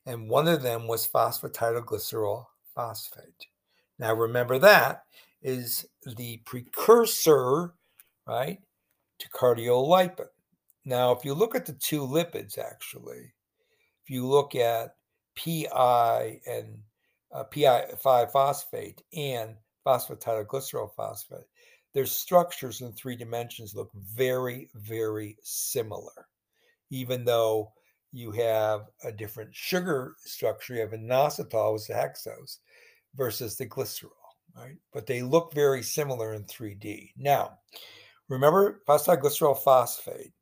and 0.05 0.29
one 0.29 0.47
of 0.47 0.62
them 0.62 0.88
was 0.88 1.07
phosphatidylglycerol 1.07 2.45
phosphate. 2.75 3.47
Now 3.97 4.13
remember 4.13 4.59
that 4.59 5.03
is 5.41 5.85
the 6.17 6.38
precursor, 6.45 7.73
right, 8.27 8.59
to 9.19 9.29
cardiolipin. 9.29 10.27
Now, 10.85 11.12
if 11.12 11.23
you 11.23 11.33
look 11.33 11.55
at 11.55 11.65
the 11.65 11.73
two 11.73 12.01
lipids, 12.01 12.57
actually, 12.57 13.33
if 14.03 14.09
you 14.09 14.25
look 14.25 14.55
at 14.55 14.95
PI 15.35 16.39
and 16.47 16.79
uh, 17.31 17.43
PI5 17.53 18.31
phosphate 18.31 19.03
and 19.15 19.55
phosphatidylglycerol 19.85 20.93
phosphate, 20.95 21.47
their 21.93 22.05
structures 22.05 22.81
in 22.81 22.93
three 22.93 23.15
dimensions 23.15 23.75
look 23.75 23.91
very, 23.93 24.69
very 24.75 25.38
similar, 25.43 26.27
even 26.89 27.25
though 27.25 27.71
you 28.12 28.32
have 28.32 28.88
a 29.04 29.12
different 29.12 29.54
sugar 29.54 30.15
structure. 30.19 30.76
You 30.76 30.82
have 30.82 30.91
inositol 30.91 31.74
with 31.74 31.88
the 31.88 31.93
hexose 31.93 32.58
versus 33.15 33.56
the 33.56 33.67
glycerol, 33.67 34.10
right? 34.56 34.78
But 34.93 35.06
they 35.06 35.22
look 35.22 35.54
very 35.54 35.84
similar 35.84 36.34
in 36.34 36.43
3D. 36.45 37.12
Now, 37.17 37.60
remember 38.28 38.82
phosphatidylglycerol 38.88 39.63
phosphate 39.63 40.34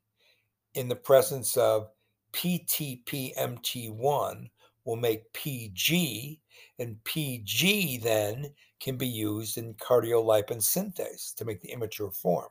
in 0.75 0.87
the 0.87 0.95
presence 0.95 1.57
of 1.57 1.89
PTPMT1 2.33 4.49
will 4.85 4.95
make 4.95 5.33
PG, 5.33 6.39
and 6.79 7.03
PG 7.03 7.97
then 7.97 8.49
can 8.79 8.95
be 8.95 9.07
used 9.07 9.57
in 9.57 9.73
cardiolipin 9.75 10.61
synthase 10.61 11.35
to 11.35 11.45
make 11.45 11.61
the 11.61 11.71
immature 11.71 12.11
form. 12.11 12.49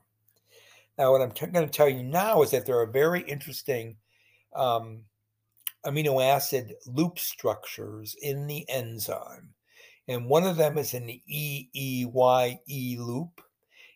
Now, 0.99 1.13
what 1.13 1.23
I'm 1.23 1.31
t- 1.31 1.47
going 1.47 1.67
to 1.67 1.73
tell 1.73 1.89
you 1.89 2.03
now 2.03 2.43
is 2.43 2.51
that 2.51 2.67
there 2.67 2.81
are 2.81 2.87
very 2.87 3.23
interesting 3.23 3.97
um, 4.57 5.03
amino 5.85 6.23
acid 6.23 6.75
loop 6.87 7.19
structures 7.19 8.17
in 8.21 8.47
the 8.47 8.69
enzyme. 8.69 9.51
And 10.09 10.29
one 10.29 10.45
of 10.45 10.57
them 10.57 10.79
is 10.79 10.95
an 10.95 11.21
EEYE 11.31 12.99
loop. 12.99 13.41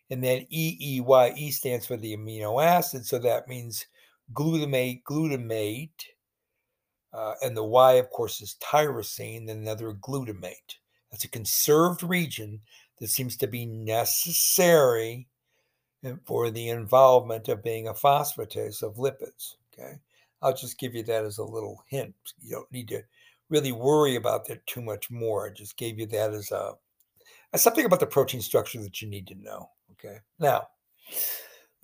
And 0.09 0.23
then 0.23 0.45
EEYE 0.53 1.51
stands 1.51 1.85
for 1.85 1.97
the 1.97 2.15
amino 2.15 2.63
acid. 2.63 3.05
So 3.05 3.17
that 3.19 3.47
means 3.47 3.85
glutamate, 4.33 5.03
glutamate, 5.03 5.89
uh, 7.13 7.33
and 7.41 7.55
the 7.55 7.63
Y, 7.63 7.93
of 7.93 8.09
course, 8.09 8.41
is 8.41 8.57
tyrosine, 8.61 9.49
and 9.49 9.61
another 9.61 9.93
glutamate. 9.93 10.75
That's 11.11 11.25
a 11.25 11.29
conserved 11.29 12.03
region 12.03 12.61
that 12.99 13.09
seems 13.09 13.35
to 13.37 13.47
be 13.47 13.65
necessary 13.65 15.27
for 16.25 16.49
the 16.49 16.69
involvement 16.69 17.47
of 17.47 17.63
being 17.63 17.87
a 17.87 17.93
phosphatase 17.93 18.81
of 18.81 18.95
lipids. 18.95 19.55
Okay. 19.73 19.99
I'll 20.41 20.53
just 20.53 20.79
give 20.79 20.95
you 20.95 21.03
that 21.03 21.25
as 21.25 21.37
a 21.37 21.43
little 21.43 21.83
hint. 21.87 22.15
You 22.41 22.55
don't 22.55 22.71
need 22.71 22.87
to 22.89 23.03
really 23.49 23.71
worry 23.71 24.15
about 24.15 24.47
that 24.47 24.65
too 24.65 24.81
much 24.81 25.11
more. 25.11 25.47
I 25.47 25.53
just 25.53 25.77
gave 25.77 25.99
you 25.99 26.05
that 26.07 26.33
as 26.33 26.51
a 26.51 26.73
as 27.53 27.61
something 27.61 27.85
about 27.85 27.99
the 27.99 28.07
protein 28.07 28.41
structure 28.41 28.81
that 28.81 29.01
you 29.01 29.09
need 29.09 29.27
to 29.27 29.35
know. 29.35 29.69
Okay. 29.91 30.17
Now, 30.39 30.67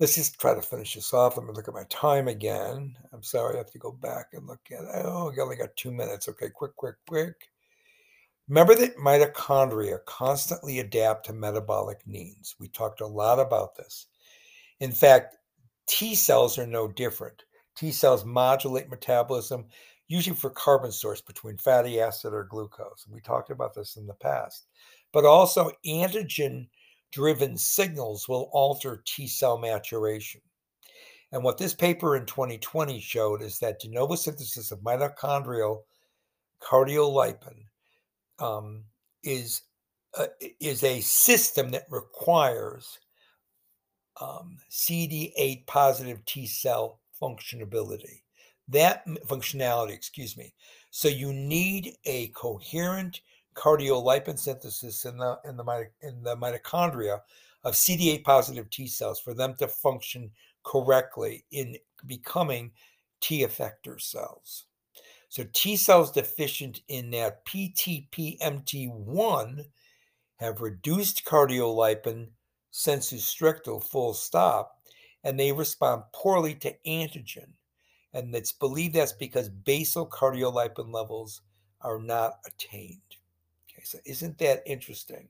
let's 0.00 0.14
just 0.14 0.40
try 0.40 0.54
to 0.54 0.62
finish 0.62 0.94
this 0.94 1.12
off. 1.12 1.36
Let 1.36 1.46
me 1.46 1.52
look 1.52 1.68
at 1.68 1.74
my 1.74 1.84
time 1.90 2.28
again. 2.28 2.96
I'm 3.12 3.22
sorry, 3.22 3.54
I 3.54 3.58
have 3.58 3.70
to 3.72 3.78
go 3.78 3.92
back 3.92 4.28
and 4.32 4.46
look 4.46 4.60
at 4.70 4.84
it. 4.84 4.90
Oh, 5.04 5.32
I 5.36 5.40
only 5.40 5.56
got 5.56 5.76
two 5.76 5.92
minutes. 5.92 6.28
Okay, 6.28 6.48
quick, 6.48 6.74
quick, 6.76 6.96
quick. 7.06 7.34
Remember 8.48 8.74
that 8.76 8.96
mitochondria 8.96 10.02
constantly 10.06 10.78
adapt 10.78 11.26
to 11.26 11.34
metabolic 11.34 11.98
needs. 12.06 12.56
We 12.58 12.68
talked 12.68 13.02
a 13.02 13.06
lot 13.06 13.38
about 13.38 13.76
this. 13.76 14.06
In 14.80 14.90
fact, 14.90 15.36
T 15.86 16.14
cells 16.14 16.58
are 16.58 16.66
no 16.66 16.88
different. 16.88 17.42
T 17.78 17.92
cells 17.92 18.24
modulate 18.24 18.90
metabolism, 18.90 19.64
usually 20.08 20.34
for 20.34 20.50
carbon 20.50 20.90
source 20.90 21.20
between 21.20 21.56
fatty 21.58 22.00
acid 22.00 22.32
or 22.32 22.42
glucose. 22.42 23.06
We 23.08 23.20
talked 23.20 23.50
about 23.50 23.72
this 23.72 23.96
in 23.96 24.06
the 24.06 24.14
past. 24.14 24.66
But 25.12 25.24
also 25.24 25.70
antigen 25.86 26.66
driven 27.12 27.56
signals 27.56 28.28
will 28.28 28.50
alter 28.52 29.02
T 29.06 29.28
cell 29.28 29.58
maturation. 29.58 30.40
And 31.30 31.44
what 31.44 31.56
this 31.56 31.72
paper 31.72 32.16
in 32.16 32.26
2020 32.26 32.98
showed 33.00 33.42
is 33.42 33.60
that 33.60 33.78
de 33.78 33.88
novo 33.88 34.16
synthesis 34.16 34.72
of 34.72 34.80
mitochondrial 34.80 35.82
cardiolipin 36.60 37.64
um, 38.40 38.82
is, 39.22 39.62
a, 40.18 40.26
is 40.58 40.82
a 40.82 41.00
system 41.00 41.70
that 41.70 41.86
requires 41.90 42.98
um, 44.20 44.58
CD8 44.68 45.64
positive 45.66 46.24
T 46.24 46.46
cell 46.46 46.98
functionability. 47.20 48.22
That 48.68 49.06
functionality, 49.26 49.92
excuse 49.92 50.36
me. 50.36 50.54
So 50.90 51.08
you 51.08 51.32
need 51.32 51.96
a 52.04 52.28
coherent 52.28 53.22
cardiolipin 53.54 54.38
synthesis 54.38 55.04
in 55.04 55.16
the 55.16 55.38
in 55.44 55.56
the 55.56 55.88
in 56.02 56.22
the 56.22 56.36
mitochondria 56.36 57.20
of 57.64 57.74
CD8 57.74 58.22
positive 58.24 58.70
T 58.70 58.86
cells 58.86 59.18
for 59.18 59.34
them 59.34 59.56
to 59.58 59.66
function 59.66 60.30
correctly 60.64 61.44
in 61.50 61.76
becoming 62.06 62.70
T 63.20 63.44
effector 63.44 64.00
cells. 64.00 64.66
So 65.28 65.44
T 65.52 65.74
cells 65.76 66.12
deficient 66.12 66.82
in 66.88 67.10
that 67.10 67.44
PTPMT1 67.46 69.64
have 70.36 70.60
reduced 70.60 71.24
cardiolipin 71.24 72.28
sensu 72.70 73.16
stricto 73.16 73.82
full 73.82 74.14
stop 74.14 74.77
and 75.24 75.38
they 75.38 75.52
respond 75.52 76.02
poorly 76.12 76.54
to 76.54 76.74
antigen 76.86 77.52
and 78.12 78.34
it's 78.34 78.52
believed 78.52 78.94
that's 78.94 79.12
because 79.12 79.48
basal 79.48 80.08
cardiolipin 80.08 80.92
levels 80.92 81.42
are 81.80 81.98
not 81.98 82.34
attained 82.46 83.00
Okay, 83.78 83.84
so 83.84 83.98
isn't 84.04 84.38
that 84.38 84.62
interesting? 84.66 85.28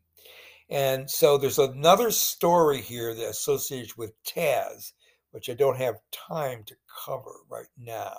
And 0.71 1.11
so 1.11 1.37
there's 1.37 1.59
another 1.59 2.11
story 2.11 2.81
here 2.81 3.15
that 3.15 3.29
associated 3.29 3.95
with 3.99 4.23
Taz, 4.25 4.93
which 5.33 5.51
I 5.51 5.55
don't 5.55 5.77
have 5.77 6.01
time 6.11 6.65
to 6.65 6.75
cover 7.05 7.33
right 7.51 7.69
now. 7.77 8.17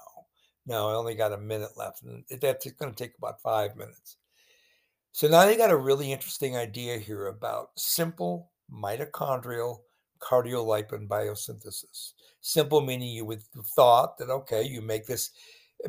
No, 0.68 0.88
I 0.90 0.94
only 0.94 1.16
got 1.16 1.34
a 1.34 1.38
minute 1.38 1.72
left, 1.78 2.04
and 2.04 2.24
that's 2.40 2.72
going 2.74 2.94
to 2.94 3.04
take 3.04 3.18
about 3.18 3.42
five 3.42 3.76
minutes. 3.76 4.18
So 5.14 5.28
now 5.28 5.48
you 5.48 5.58
got 5.58 5.72
a 5.72 5.78
really 5.78 6.12
interesting 6.12 6.56
idea 6.56 7.00
here 7.00 7.26
about 7.26 7.70
simple 7.76 8.52
mitochondrial 8.72 9.80
cardiolipin 10.22 11.08
biosynthesis. 11.08 12.14
Simple 12.42 12.82
meaning 12.82 13.10
you 13.10 13.26
would 13.26 13.42
have 13.56 13.68
thought 13.68 14.18
that 14.18 14.30
okay, 14.30 14.64
you 14.64 14.82
make 14.82 15.06
this 15.06 15.32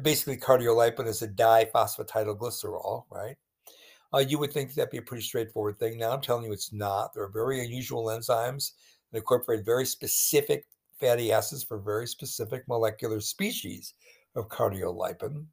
basically 0.03 0.37
cardiolipin 0.37 1.07
is 1.07 1.23
a 1.23 1.29
diphosphatidylglycerol, 1.29 3.05
right? 3.11 3.37
Uh, 4.13 4.19
you 4.19 4.39
would 4.39 4.53
think 4.53 4.75
that'd 4.75 4.91
be 4.91 4.99
a 4.99 5.03
pretty 5.03 5.23
straightforward 5.23 5.79
thing. 5.79 5.99
Now 5.99 6.11
I'm 6.11 6.21
telling 6.21 6.45
you 6.45 6.53
it's 6.53 6.73
not. 6.73 7.15
There 7.15 7.23
are 7.23 7.31
very 7.31 7.65
unusual 7.65 8.07
enzymes 8.07 8.73
that 9.13 9.19
incorporate 9.19 9.65
very 9.65 9.87
specific 9.87 10.67
fatty 10.99 11.33
acids 11.33 11.63
for 11.63 11.79
very 11.79 12.07
specific 12.07 12.67
molecular 12.69 13.21
species 13.21 13.95
of 14.35 14.49
cardiolipin. 14.49 15.47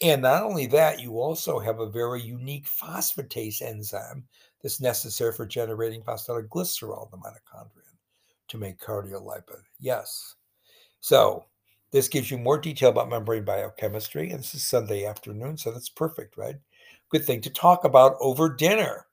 And 0.00 0.22
not 0.22 0.42
only 0.42 0.66
that, 0.66 1.00
you 1.00 1.20
also 1.20 1.58
have 1.58 1.80
a 1.80 1.90
very 1.90 2.22
unique 2.22 2.66
phosphatase 2.66 3.60
enzyme 3.60 4.24
that's 4.62 4.80
necessary 4.80 5.32
for 5.32 5.44
generating 5.44 6.02
phosphatidylglycerol 6.02 7.12
in 7.12 7.20
the 7.20 7.28
mitochondrion 7.28 7.81
to 8.52 8.58
make 8.58 8.78
cardiolipin. 8.78 9.62
Yes. 9.80 10.36
So 11.00 11.44
this 11.90 12.08
gives 12.08 12.30
you 12.30 12.38
more 12.38 12.58
detail 12.58 12.90
about 12.90 13.10
membrane 13.10 13.44
biochemistry. 13.44 14.30
And 14.30 14.38
this 14.38 14.54
is 14.54 14.64
Sunday 14.64 15.04
afternoon, 15.04 15.58
so 15.58 15.72
that's 15.72 15.88
perfect, 15.88 16.36
right? 16.36 16.56
good 17.12 17.24
thing 17.26 17.42
to 17.42 17.50
talk 17.50 17.84
about 17.84 18.16
over 18.20 18.48
dinner 18.48 19.06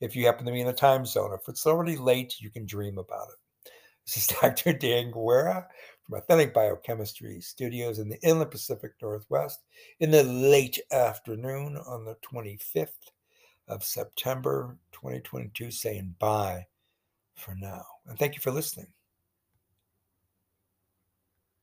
if 0.00 0.14
you 0.14 0.24
happen 0.24 0.46
to 0.46 0.52
be 0.52 0.60
in 0.60 0.68
a 0.68 0.72
time 0.72 1.04
zone. 1.04 1.32
If 1.34 1.48
it's 1.48 1.66
already 1.66 1.96
late, 1.96 2.40
you 2.40 2.50
can 2.50 2.64
dream 2.64 2.98
about 2.98 3.28
it. 3.28 3.72
This 4.06 4.16
is 4.16 4.26
Dr. 4.40 4.72
Dan 4.72 5.10
Guerra 5.10 5.66
from 6.04 6.18
Authentic 6.18 6.54
Biochemistry 6.54 7.40
Studios 7.40 7.98
in 7.98 8.08
the 8.08 8.20
Inland 8.22 8.52
Pacific 8.52 8.92
Northwest 9.02 9.58
in 9.98 10.12
the 10.12 10.22
late 10.22 10.78
afternoon 10.92 11.76
on 11.76 12.04
the 12.04 12.16
25th 12.32 12.86
of 13.66 13.82
September 13.82 14.76
2022, 14.92 15.70
saying 15.72 16.14
bye 16.20 16.64
for 17.42 17.54
now. 17.54 17.84
And 18.06 18.18
thank 18.18 18.34
you 18.34 18.40
for 18.40 18.50
listening. 18.50 18.86